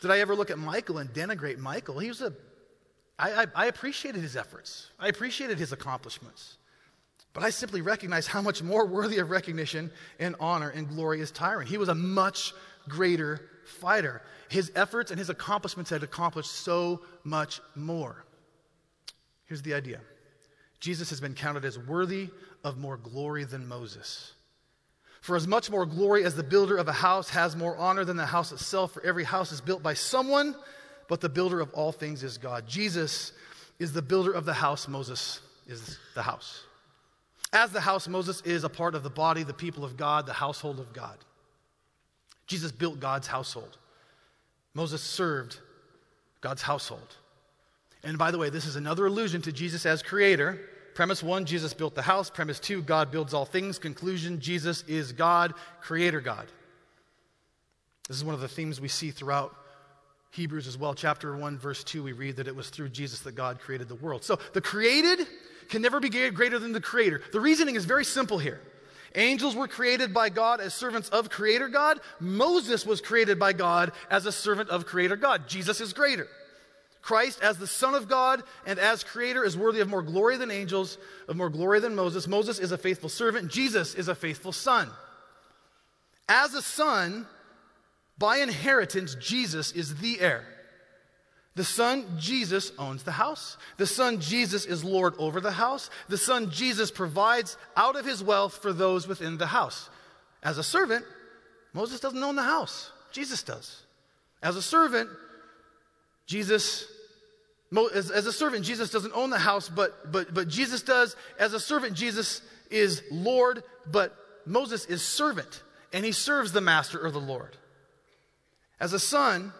[0.00, 2.00] did I ever look at Michael and denigrate Michael.
[2.00, 2.32] He was a
[3.18, 6.58] I, I, I appreciated his efforts, I appreciated his accomplishments.
[7.32, 11.30] But I simply recognize how much more worthy of recognition and honor and glory is
[11.30, 11.66] Tyron.
[11.66, 12.54] He was a much
[12.88, 14.22] greater fighter.
[14.48, 18.24] His efforts and his accomplishments had accomplished so much more.
[19.44, 20.00] Here's the idea
[20.80, 22.30] Jesus has been counted as worthy
[22.64, 24.32] of more glory than Moses.
[25.20, 28.16] For as much more glory as the builder of a house has more honor than
[28.16, 30.54] the house itself, for every house is built by someone,
[31.08, 32.66] but the builder of all things is God.
[32.66, 33.32] Jesus
[33.78, 36.64] is the builder of the house, Moses is the house.
[37.52, 40.32] As the house, Moses is a part of the body, the people of God, the
[40.32, 41.16] household of God.
[42.46, 43.76] Jesus built God's household.
[44.74, 45.58] Moses served
[46.40, 47.16] God's household.
[48.04, 50.60] And by the way, this is another allusion to Jesus as creator.
[50.94, 52.30] Premise one, Jesus built the house.
[52.30, 53.78] Premise two, God builds all things.
[53.78, 56.46] Conclusion, Jesus is God, creator God.
[58.08, 59.54] This is one of the themes we see throughout
[60.36, 63.34] Hebrews as well, chapter 1, verse 2, we read that it was through Jesus that
[63.34, 64.22] God created the world.
[64.22, 65.26] So the created
[65.70, 67.22] can never be greater than the creator.
[67.32, 68.60] The reasoning is very simple here.
[69.14, 72.00] Angels were created by God as servants of Creator God.
[72.20, 75.48] Moses was created by God as a servant of Creator God.
[75.48, 76.28] Jesus is greater.
[77.00, 80.50] Christ, as the Son of God and as Creator, is worthy of more glory than
[80.50, 82.28] angels, of more glory than Moses.
[82.28, 83.50] Moses is a faithful servant.
[83.50, 84.90] Jesus is a faithful Son.
[86.28, 87.26] As a Son,
[88.18, 90.44] by inheritance, Jesus is the heir.
[91.54, 93.56] The Son, Jesus, owns the house.
[93.78, 95.88] The Son, Jesus, is Lord over the house.
[96.08, 99.88] The Son, Jesus, provides out of his wealth for those within the house.
[100.42, 101.04] As a servant,
[101.72, 103.82] Moses doesn't own the house, Jesus does.
[104.42, 105.08] As a servant,
[106.26, 106.86] Jesus,
[107.94, 111.16] as, as a servant, Jesus doesn't own the house, but, but, but Jesus does.
[111.38, 117.02] As a servant, Jesus is Lord, but Moses is servant, and he serves the master
[117.02, 117.56] or the Lord.
[118.78, 119.52] As a son,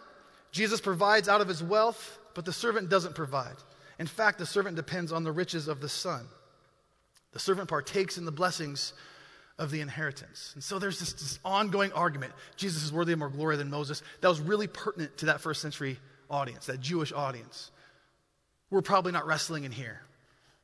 [0.51, 3.55] Jesus provides out of his wealth, but the servant doesn't provide.
[3.99, 6.25] In fact, the servant depends on the riches of the son.
[7.33, 8.93] The servant partakes in the blessings
[9.57, 10.51] of the inheritance.
[10.53, 14.03] And so there's this, this, ongoing argument Jesus is worthy of more glory than Moses.
[14.21, 15.97] That was really pertinent to that first century
[16.29, 17.71] audience, that Jewish audience.
[18.69, 20.01] We're probably not wrestling in here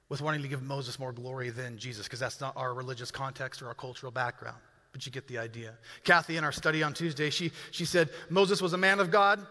[0.10, 3.64] with wanting to give Moses more glory than Jesus because that's not our religious context
[3.64, 4.60] or our cultural background
[4.94, 5.74] but you get the idea.
[6.06, 9.46] Kathy, in our study on Tuesday, she, she said Moses was a man of God,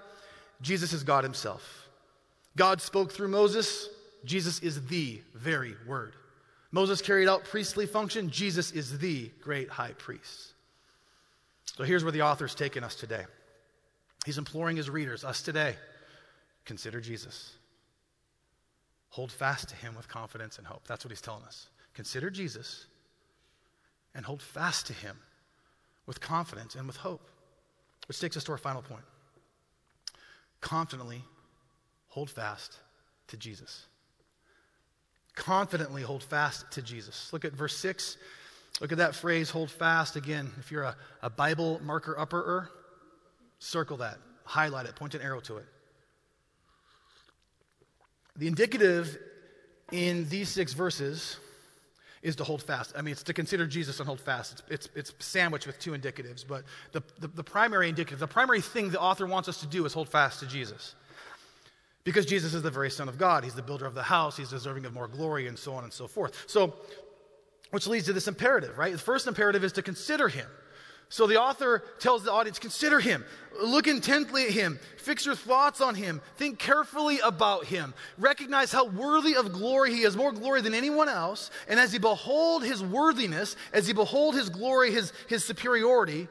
[0.63, 1.89] Jesus is God himself.
[2.57, 3.89] God spoke through Moses,
[4.25, 6.15] Jesus is the very word.
[6.71, 10.53] Moses carried out priestly function, Jesus is the great high priest.
[11.77, 13.25] So here's where the author's taken us today.
[14.25, 15.75] He's imploring his readers, us today,
[16.65, 17.53] consider Jesus.
[19.09, 20.87] Hold fast to him with confidence and hope.
[20.87, 21.69] That's what he's telling us.
[21.95, 22.87] Consider Jesus
[24.15, 25.17] and hold fast to him
[26.07, 27.29] with confidence and with hope.
[28.09, 29.05] Which takes us to our final point.
[30.61, 31.23] Confidently
[32.09, 32.77] hold fast
[33.29, 33.87] to Jesus.
[35.35, 37.33] Confidently hold fast to Jesus.
[37.33, 38.17] Look at verse 6.
[38.81, 40.17] Look at that phrase, hold fast.
[40.17, 42.69] Again, if you're a, a Bible marker upperer,
[43.59, 45.67] circle that, highlight it, point an arrow to it.
[48.37, 49.19] The indicative
[49.91, 51.37] in these six verses
[52.23, 52.93] is to hold fast.
[52.97, 54.53] I mean, it's to consider Jesus and hold fast.
[54.53, 58.61] It's, it's, it's sandwiched with two indicatives, but the, the, the primary indicative, the primary
[58.61, 60.95] thing the author wants us to do is hold fast to Jesus.
[62.05, 63.45] Because Jesus is the very Son of God.
[63.45, 64.37] He's the builder of the house.
[64.37, 66.45] He's deserving of more glory and so on and so forth.
[66.49, 66.75] So,
[67.71, 68.93] which leads to this imperative, right?
[68.93, 70.47] The first imperative is to consider him.
[71.13, 73.23] So the author tells the audience, consider him,
[73.63, 78.87] look intently at him, fix your thoughts on him, think carefully about him, recognize how
[78.87, 81.51] worthy of glory he is, more glory than anyone else.
[81.69, 86.29] And as you behold his worthiness, as you behold his glory, his, his superiority,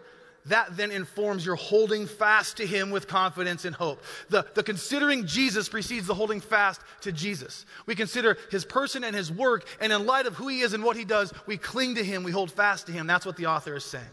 [0.47, 4.01] that then informs your holding fast to him with confidence and hope.
[4.29, 7.67] The, the considering Jesus precedes the holding fast to Jesus.
[7.85, 10.83] We consider his person and his work, and in light of who he is and
[10.83, 13.05] what he does, we cling to him, we hold fast to him.
[13.05, 14.09] That's what the author is saying.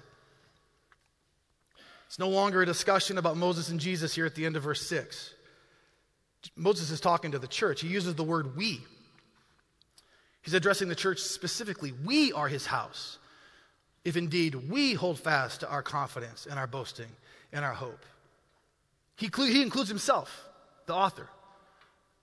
[2.08, 4.80] It's no longer a discussion about Moses and Jesus here at the end of verse
[4.86, 5.34] 6.
[6.56, 7.82] Moses is talking to the church.
[7.82, 8.80] He uses the word we.
[10.40, 11.92] He's addressing the church specifically.
[11.92, 13.18] We are his house,
[14.06, 17.10] if indeed we hold fast to our confidence and our boasting
[17.52, 18.02] and our hope.
[19.16, 20.48] He, he includes himself,
[20.86, 21.28] the author.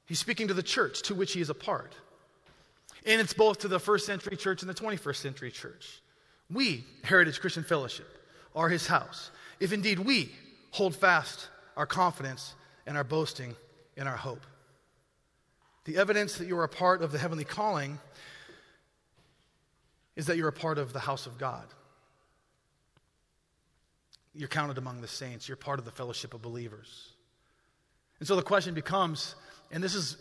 [0.07, 1.93] He's speaking to the church to which he is a part.
[3.05, 6.01] And it's both to the first century church and the 21st century church.
[6.49, 8.07] We, Heritage Christian Fellowship,
[8.55, 9.29] are his house
[9.59, 10.31] if indeed we
[10.71, 11.47] hold fast
[11.77, 13.55] our confidence and our boasting
[13.97, 14.45] and our hope.
[15.85, 17.99] The evidence that you are a part of the heavenly calling
[20.15, 21.65] is that you're a part of the house of God.
[24.33, 27.11] You're counted among the saints, you're part of the fellowship of believers.
[28.19, 29.35] And so the question becomes,
[29.71, 30.17] and this is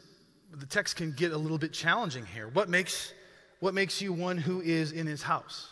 [0.53, 2.49] the text can get a little bit challenging here.
[2.49, 3.12] What makes
[3.61, 5.68] what makes you one who is in his house?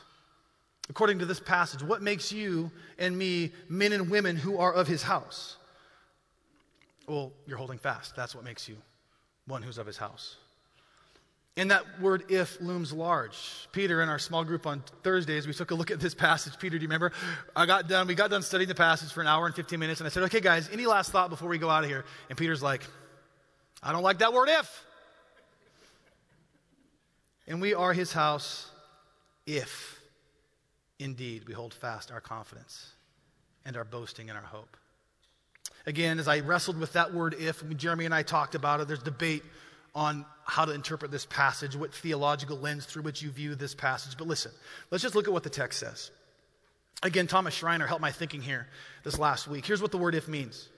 [0.88, 4.86] According to this passage, what makes you and me men and women who are of
[4.86, 5.56] his house?
[7.06, 8.16] Well, you're holding fast.
[8.16, 8.76] That's what makes you
[9.46, 10.36] one who's of his house.
[11.56, 13.68] And that word if looms large.
[13.72, 16.58] Peter, in our small group on Thursdays, we took a look at this passage.
[16.58, 17.12] Peter, do you remember?
[17.54, 20.00] I got done, we got done studying the passage for an hour and 15 minutes,
[20.00, 22.06] and I said, okay, guys, any last thought before we go out of here?
[22.30, 22.82] And Peter's like,
[23.82, 24.84] I don't like that word if.
[27.46, 28.70] And we are his house
[29.46, 30.01] if
[31.02, 32.92] indeed we hold fast our confidence
[33.64, 34.76] and our boasting and our hope.
[35.86, 39.02] Again, as I wrestled with that word if, Jeremy and I talked about it, there's
[39.02, 39.42] debate
[39.94, 44.16] on how to interpret this passage, what theological lens through which you view this passage.
[44.16, 44.52] But listen,
[44.90, 46.10] let's just look at what the text says.
[47.02, 48.68] Again, Thomas Schreiner helped my thinking here
[49.02, 49.66] this last week.
[49.66, 50.68] Here's what the word if means.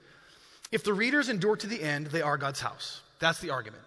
[0.72, 3.02] If the readers endure to the end, they are God's house.
[3.20, 3.84] That's the argument.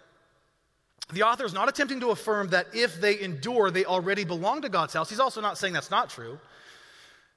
[1.12, 4.68] The author is not attempting to affirm that if they endure, they already belong to
[4.68, 5.08] God's house.
[5.08, 6.38] He's also not saying that's not true.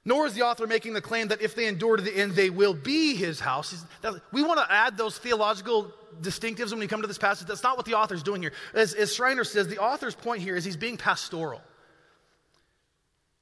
[0.04, 2.50] Nor is the author making the claim that if they endure to the end, they
[2.50, 3.84] will be his house.
[4.32, 7.46] We want to add those theological distinctives when we come to this passage.
[7.46, 8.52] That's not what the author's doing here.
[8.74, 11.60] As, as Schreiner says, the author's point here is he's being pastoral.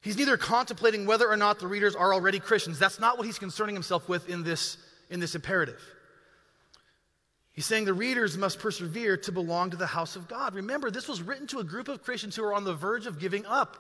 [0.03, 2.79] He's neither contemplating whether or not the readers are already Christians.
[2.79, 4.77] That's not what he's concerning himself with in this,
[5.09, 5.83] in this imperative.
[7.53, 10.55] He's saying the readers must persevere to belong to the house of God.
[10.55, 13.19] Remember, this was written to a group of Christians who are on the verge of
[13.19, 13.77] giving up.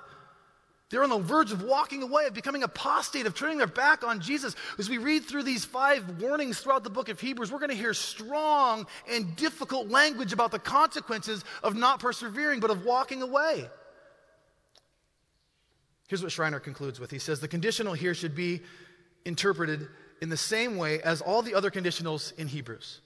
[0.90, 4.20] They're on the verge of walking away, of becoming apostate, of turning their back on
[4.20, 4.56] Jesus.
[4.76, 7.76] As we read through these five warnings throughout the book of Hebrews, we're going to
[7.76, 13.70] hear strong and difficult language about the consequences of not persevering, but of walking away.
[16.08, 17.12] Here's what Schreiner concludes with.
[17.12, 18.60] He says the conditional here should be
[19.24, 19.86] interpreted
[20.20, 23.00] in the same way as all the other conditionals in Hebrews.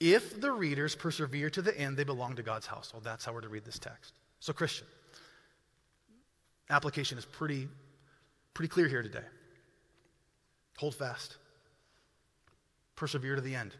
[0.00, 3.04] If the readers persevere to the end, they belong to God's household.
[3.04, 4.14] That's how we're to read this text.
[4.40, 4.86] So, Christian,
[6.70, 7.68] application is pretty,
[8.54, 9.24] pretty clear here today.
[10.78, 11.36] Hold fast,
[12.94, 13.74] persevere to the end.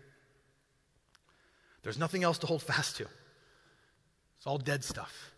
[1.84, 3.06] There's nothing else to hold fast to,
[4.36, 5.32] it's all dead stuff.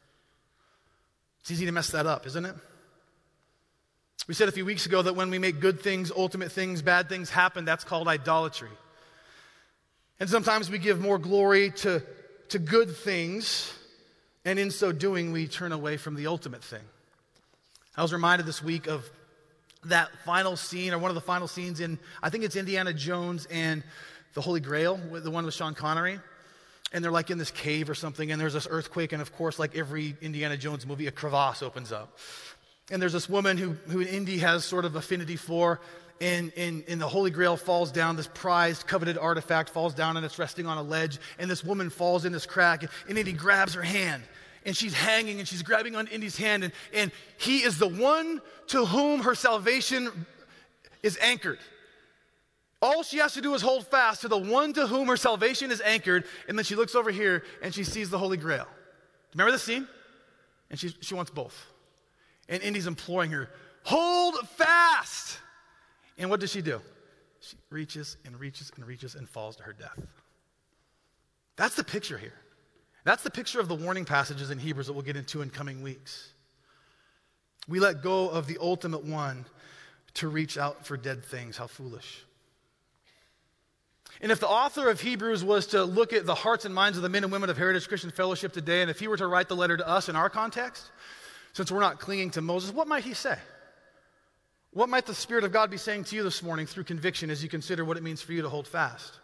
[1.41, 2.55] It's easy to mess that up, isn't it?
[4.29, 7.09] We said a few weeks ago that when we make good things, ultimate things, bad
[7.09, 8.71] things happen, that's called idolatry.
[10.21, 12.03] And sometimes we give more glory to,
[12.51, 13.73] to good things,
[14.45, 16.83] and in so doing, we turn away from the ultimate thing.
[17.97, 19.09] I was reminded this week of
[19.87, 23.47] that final scene, or one of the final scenes in, I think it's Indiana Jones
[23.51, 23.83] and
[24.35, 26.21] the Holy Grail, the one with Sean Connery.
[26.93, 29.59] And they're like in this cave or something, and there's this earthquake, and of course,
[29.59, 32.19] like every Indiana Jones movie, a crevasse opens up.
[32.91, 35.81] And there's this woman who, who Indy has sort of affinity for,
[36.21, 40.27] and, and, and the Holy Grail falls down, this prized, coveted artifact falls down and
[40.27, 41.19] it's resting on a ledge.
[41.39, 44.23] And this woman falls in this crack, and, Indy grabs her hand.
[44.67, 48.43] And she's hanging and she's grabbing on Indy's hand, and, and he is the one
[48.69, 50.27] to whom her salvation
[51.03, 51.59] is anchored.
[52.83, 55.71] All she has to do is hold fast to the one to whom her salvation
[55.71, 58.67] is anchored, and then she looks over here and she sees the Holy Grail.
[59.33, 59.89] Remember the scene?
[60.71, 61.67] And she, she wants both.
[62.49, 63.49] And Indy's imploring her,
[63.85, 65.39] hold fast.
[66.21, 66.81] And what does she do?
[67.41, 69.99] She reaches and reaches and reaches and falls to her death.
[71.57, 72.35] That's the picture here.
[73.05, 75.83] That's the picture of the warning passages in Hebrews that we'll get into in coming
[75.83, 76.33] weeks.
[77.67, 79.47] We let go of the ultimate one
[80.15, 81.57] to reach out for dead things.
[81.57, 82.25] How foolish.
[84.21, 87.03] And if the author of Hebrews was to look at the hearts and minds of
[87.03, 89.49] the men and women of Heritage Christian Fellowship today, and if he were to write
[89.49, 90.91] the letter to us in our context,
[91.55, 93.39] since we're not clinging to Moses, what might he say?
[94.73, 97.43] What might the Spirit of God be saying to you this morning through conviction as
[97.43, 99.19] you consider what it means for you to hold fast?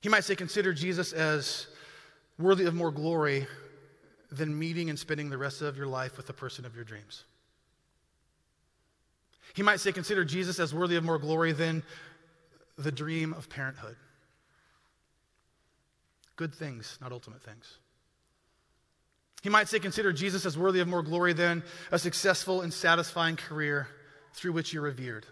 [0.00, 1.66] He might say, Consider Jesus as
[2.38, 3.46] worthy of more glory
[4.30, 7.24] than meeting and spending the rest of your life with the person of your dreams.
[9.54, 11.82] He might say, Consider Jesus as worthy of more glory than
[12.76, 13.96] the dream of parenthood.
[16.36, 17.78] Good things, not ultimate things.
[19.44, 23.36] He might say, Consider Jesus as worthy of more glory than a successful and satisfying
[23.36, 23.88] career
[24.32, 25.26] through which you're revered.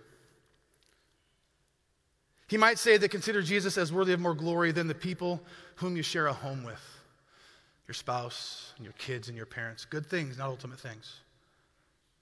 [2.47, 5.41] He might say that consider Jesus as worthy of more glory than the people
[5.77, 6.83] whom you share a home with
[7.89, 9.87] your spouse and your kids and your parents.
[9.87, 11.21] Good things, not ultimate things.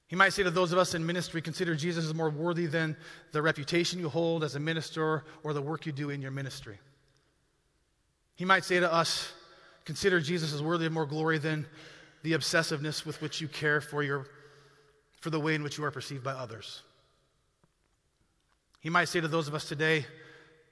[0.06, 2.96] He might say to those of us in ministry, consider Jesus as more worthy than
[3.32, 6.78] the reputation you hold as a minister or the work you do in your ministry.
[8.36, 9.32] He might say to us,
[9.84, 11.66] consider Jesus as worthy of more glory than
[12.22, 14.26] the obsessiveness with which you care for, your,
[15.20, 16.82] for the way in which you are perceived by others.
[18.80, 20.06] He might say to those of us today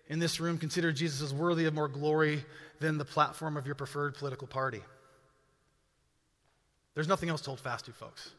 [0.09, 2.45] in this room, consider Jesus as worthy of more glory
[2.81, 4.81] than the platform of your preferred political party.
[6.95, 8.31] There's nothing else to hold fast to, folks.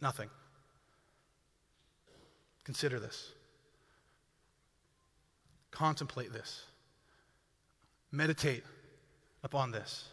[0.00, 0.28] Nothing.
[2.64, 3.32] Consider this.
[5.70, 6.64] Contemplate this.
[8.10, 8.64] Meditate
[9.42, 10.04] upon this.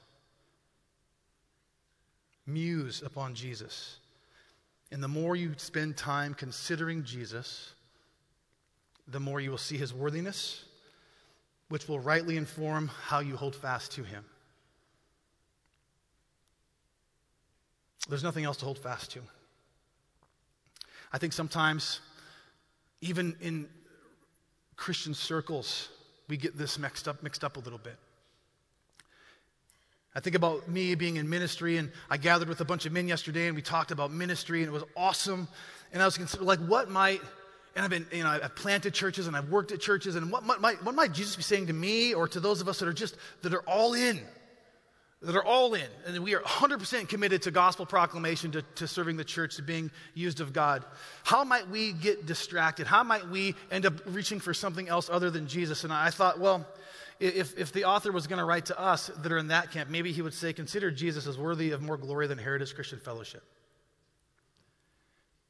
[2.46, 3.98] Muse upon Jesus.
[4.92, 7.74] And the more you spend time considering Jesus,
[9.08, 10.66] the more you will see his worthiness,
[11.70, 14.24] which will rightly inform how you hold fast to him.
[18.10, 19.22] There's nothing else to hold fast to.
[21.12, 22.02] I think sometimes,
[23.02, 23.68] even in
[24.76, 25.90] Christian circles,
[26.28, 27.98] we get this mixed up, mixed up a little bit.
[30.16, 33.08] I think about me being in ministry, and I gathered with a bunch of men
[33.08, 35.48] yesterday, and we talked about ministry, and it was awesome.
[35.92, 37.22] And I was considering, like, what might,
[37.76, 40.44] and I've been, you know, I've planted churches, and I've worked at churches, and what
[40.44, 42.94] might, what might Jesus be saying to me or to those of us that are
[42.94, 44.22] just, that are all in?
[45.24, 49.16] That are all in, and we are 100% committed to gospel proclamation, to, to, serving
[49.16, 50.84] the church, to being used of God.
[51.24, 52.88] How might we get distracted?
[52.88, 55.86] How might we end up reaching for something else other than Jesus?
[55.86, 56.68] And I thought, well,
[57.22, 59.90] if, if the author was going to write to us that are in that camp,
[59.90, 63.44] maybe he would say, Consider Jesus as worthy of more glory than Heritage Christian Fellowship.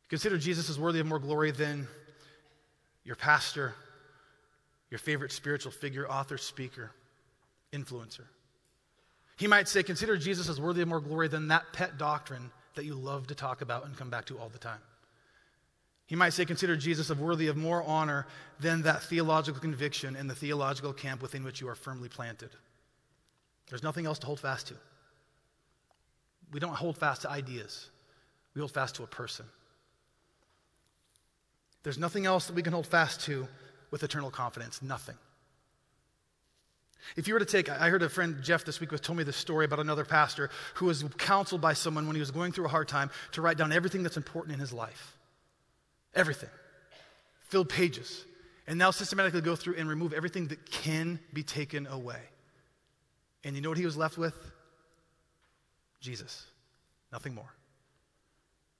[0.09, 1.87] Consider Jesus as worthy of more glory than
[3.03, 3.73] your pastor,
[4.91, 6.91] your favorite spiritual figure, author, speaker,
[7.71, 8.25] influencer.
[9.37, 12.85] He might say, Consider Jesus as worthy of more glory than that pet doctrine that
[12.85, 14.79] you love to talk about and come back to all the time.
[16.05, 18.27] He might say, Consider Jesus as worthy of more honor
[18.59, 22.51] than that theological conviction in the theological camp within which you are firmly planted.
[23.69, 24.75] There's nothing else to hold fast to.
[26.51, 27.89] We don't hold fast to ideas,
[28.53, 29.45] we hold fast to a person.
[31.81, 33.47] There's nothing else that we can hold fast to
[33.91, 34.81] with eternal confidence.
[34.81, 35.15] Nothing.
[37.15, 39.23] If you were to take, I heard a friend, Jeff, this week was told me
[39.23, 42.65] this story about another pastor who was counseled by someone when he was going through
[42.65, 45.17] a hard time to write down everything that's important in his life.
[46.15, 46.49] Everything.
[47.49, 48.25] Filled pages.
[48.67, 52.21] And now systematically go through and remove everything that can be taken away.
[53.43, 54.35] And you know what he was left with?
[55.99, 56.45] Jesus.
[57.11, 57.53] Nothing more.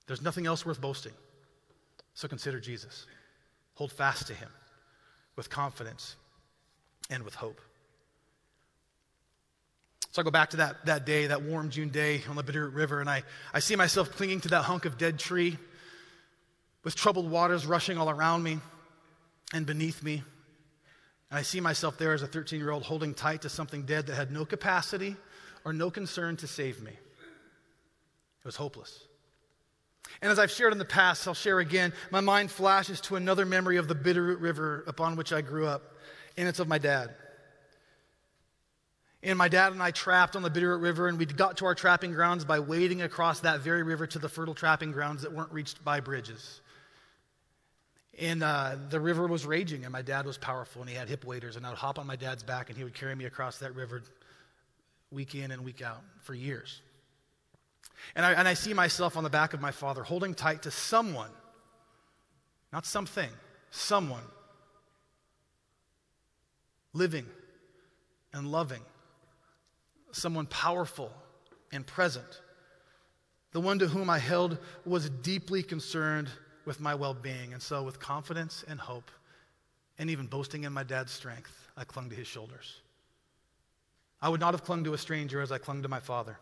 [0.07, 1.13] There's nothing else worth boasting.
[2.13, 3.05] So consider Jesus.
[3.75, 4.49] Hold fast to him
[5.35, 6.15] with confidence
[7.09, 7.59] and with hope.
[10.13, 12.75] So I go back to that, that day, that warm June day on the Bitterroot
[12.75, 15.57] River, and I, I see myself clinging to that hunk of dead tree
[16.83, 18.59] with troubled waters rushing all around me
[19.55, 20.21] and beneath me.
[21.31, 24.05] And I see myself there as a 13 year old holding tight to something dead
[24.05, 25.15] that had no capacity
[25.65, 26.91] or no concern to save me.
[26.91, 29.05] It was hopeless.
[30.21, 33.45] And as I've shared in the past, I'll share again, my mind flashes to another
[33.45, 35.95] memory of the Bitterroot River upon which I grew up,
[36.37, 37.15] and it's of my dad.
[39.23, 41.75] And my dad and I trapped on the Bitterroot River, and we got to our
[41.75, 45.51] trapping grounds by wading across that very river to the fertile trapping grounds that weren't
[45.51, 46.59] reached by bridges.
[48.19, 51.23] And uh, the river was raging, and my dad was powerful, and he had hip
[51.23, 53.59] waders, and I would hop on my dad's back, and he would carry me across
[53.59, 54.03] that river
[55.09, 56.81] week in and week out for years.
[58.15, 60.71] And I, and I see myself on the back of my father holding tight to
[60.71, 61.29] someone,
[62.73, 63.29] not something,
[63.71, 64.23] someone
[66.93, 67.25] living
[68.33, 68.81] and loving,
[70.13, 71.11] someone powerful
[71.71, 72.41] and present.
[73.51, 76.29] The one to whom I held was deeply concerned
[76.65, 77.53] with my well being.
[77.53, 79.11] And so, with confidence and hope,
[79.99, 82.79] and even boasting in my dad's strength, I clung to his shoulders.
[84.21, 86.37] I would not have clung to a stranger as I clung to my father.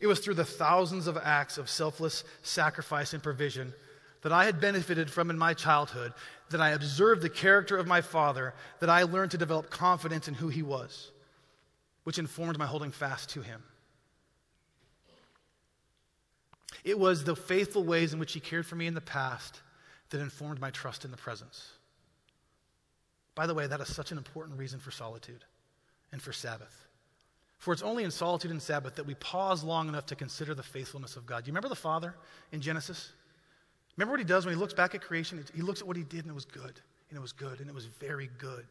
[0.00, 3.72] It was through the thousands of acts of selfless sacrifice and provision
[4.22, 6.12] that I had benefited from in my childhood,
[6.50, 10.34] that I observed the character of my father, that I learned to develop confidence in
[10.34, 11.10] who he was,
[12.04, 13.62] which informed my holding fast to him.
[16.84, 19.60] It was the faithful ways in which he cared for me in the past
[20.10, 21.70] that informed my trust in the presence.
[23.34, 25.44] By the way, that is such an important reason for solitude
[26.10, 26.86] and for Sabbath.
[27.58, 30.62] For it's only in solitude and Sabbath that we pause long enough to consider the
[30.62, 31.44] faithfulness of God.
[31.44, 32.16] Do you remember the Father
[32.50, 33.12] in Genesis?
[33.96, 35.42] Remember what he does when he looks back at creation?
[35.54, 37.68] He looks at what he did and it was good, and it was good, and
[37.68, 38.66] it was very good.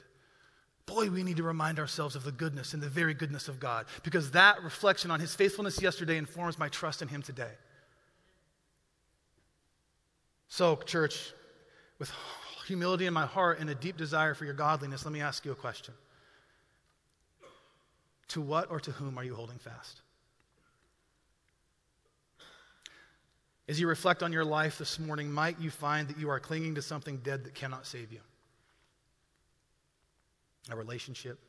[0.85, 3.85] Boy, we need to remind ourselves of the goodness and the very goodness of God
[4.03, 7.51] because that reflection on his faithfulness yesterday informs my trust in him today.
[10.47, 11.31] So, church,
[11.97, 12.11] with
[12.67, 15.51] humility in my heart and a deep desire for your godliness, let me ask you
[15.51, 15.93] a question.
[18.29, 20.01] To what or to whom are you holding fast?
[23.67, 26.75] As you reflect on your life this morning, might you find that you are clinging
[26.75, 28.19] to something dead that cannot save you?
[30.69, 31.39] A relationship,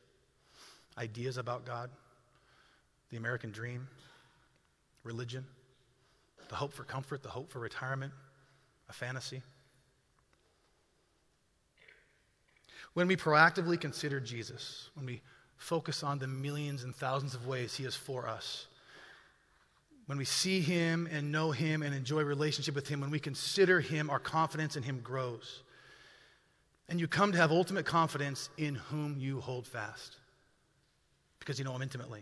[0.97, 1.89] ideas about God,
[3.09, 3.87] the American dream,
[5.03, 5.45] religion,
[6.49, 8.11] the hope for comfort, the hope for retirement,
[8.89, 9.41] a fantasy.
[12.93, 15.21] When we proactively consider Jesus, when we
[15.57, 18.67] focus on the millions and thousands of ways he is for us,
[20.05, 23.79] when we see him and know him and enjoy relationship with him, when we consider
[23.79, 25.63] him, our confidence in him grows.
[26.93, 30.15] And you come to have ultimate confidence in whom you hold fast
[31.39, 32.21] because you know him intimately.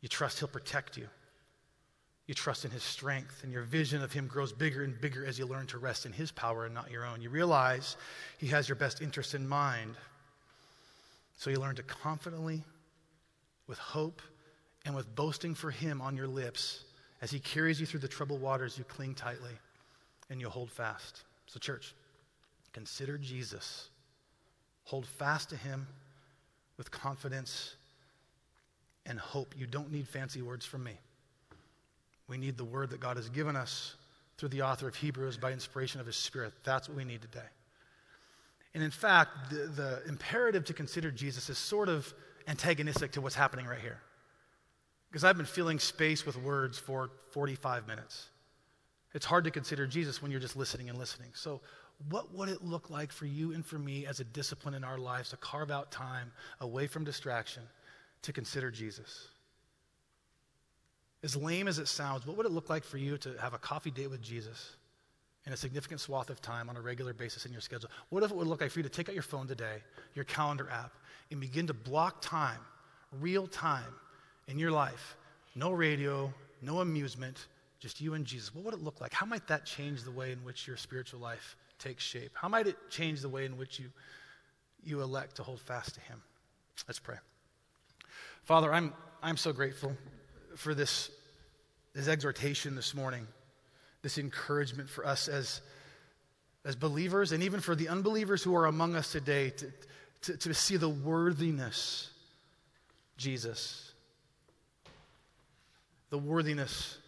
[0.00, 1.06] You trust he'll protect you.
[2.26, 5.38] You trust in his strength, and your vision of him grows bigger and bigger as
[5.38, 7.20] you learn to rest in his power and not your own.
[7.20, 7.98] You realize
[8.38, 9.94] he has your best interest in mind.
[11.36, 12.64] So you learn to confidently,
[13.66, 14.22] with hope,
[14.86, 16.84] and with boasting for him on your lips,
[17.20, 19.58] as he carries you through the troubled waters, you cling tightly
[20.30, 21.24] and you hold fast.
[21.48, 21.94] So, church,
[22.72, 23.88] consider Jesus.
[24.84, 25.86] Hold fast to him
[26.76, 27.76] with confidence
[29.06, 29.54] and hope.
[29.56, 30.98] You don't need fancy words from me.
[32.28, 33.94] We need the word that God has given us
[34.38, 36.52] through the author of Hebrews by inspiration of his Spirit.
[36.64, 37.40] That's what we need today.
[38.74, 42.12] And in fact, the, the imperative to consider Jesus is sort of
[42.48, 44.00] antagonistic to what's happening right here.
[45.10, 48.28] Because I've been filling space with words for 45 minutes.
[49.14, 51.28] It's hard to consider Jesus when you're just listening and listening.
[51.34, 51.60] So,
[52.08, 54.98] what would it look like for you and for me as a discipline in our
[54.98, 57.62] lives to carve out time away from distraction
[58.22, 59.28] to consider Jesus?
[61.22, 63.58] As lame as it sounds, what would it look like for you to have a
[63.58, 64.76] coffee date with Jesus
[65.46, 67.90] in a significant swath of time on a regular basis in your schedule?
[68.08, 69.76] What if it would look like for you to take out your phone today,
[70.14, 70.92] your calendar app,
[71.30, 72.58] and begin to block time,
[73.20, 73.94] real time,
[74.48, 75.16] in your life,
[75.54, 77.46] no radio, no amusement,
[77.78, 79.12] just you and Jesus, what would it look like?
[79.12, 82.32] How might that change the way in which your spiritual life takes shape?
[82.34, 83.86] How might it change the way in which you,
[84.84, 86.22] you elect to hold fast to Him?
[86.86, 87.16] Let's pray.
[88.44, 89.92] Father, I'm, I'm so grateful
[90.56, 91.10] for this,
[91.94, 93.26] this exhortation this morning,
[94.02, 95.60] this encouragement for us as,
[96.64, 99.72] as believers, and even for the unbelievers who are among us today to,
[100.22, 102.10] to, to see the worthiness,
[103.16, 103.92] Jesus
[106.12, 106.98] the worthiness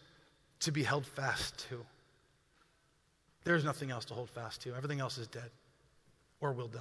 [0.61, 1.85] to be held fast to.
[3.45, 4.75] There's nothing else to hold fast to.
[4.75, 5.51] Everything else is dead
[6.41, 6.81] or will die.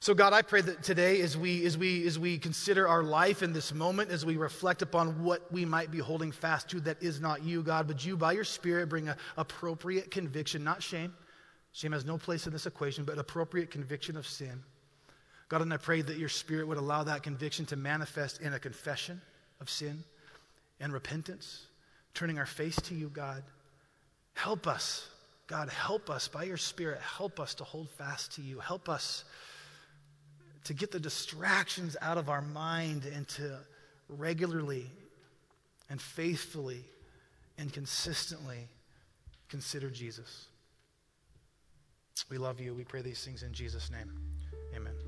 [0.00, 3.42] So, God, I pray that today, as we, as, we, as we consider our life
[3.42, 7.02] in this moment, as we reflect upon what we might be holding fast to that
[7.02, 11.14] is not you, God, would you, by your Spirit, bring a appropriate conviction, not shame.
[11.72, 14.62] Shame has no place in this equation, but appropriate conviction of sin.
[15.48, 18.58] God, and I pray that your Spirit would allow that conviction to manifest in a
[18.58, 19.20] confession
[19.60, 20.04] of sin
[20.78, 21.66] and repentance,
[22.14, 23.42] turning our face to you, God.
[24.36, 25.08] Help us,
[25.46, 27.00] God, help us by your Spirit.
[27.00, 28.58] Help us to hold fast to you.
[28.58, 29.24] Help us
[30.64, 33.58] to get the distractions out of our mind and to
[34.10, 34.86] regularly
[35.88, 36.84] and faithfully
[37.56, 38.68] and consistently
[39.48, 40.44] consider Jesus.
[42.28, 42.74] We love you.
[42.74, 44.12] We pray these things in Jesus' name.
[44.74, 45.05] Amen.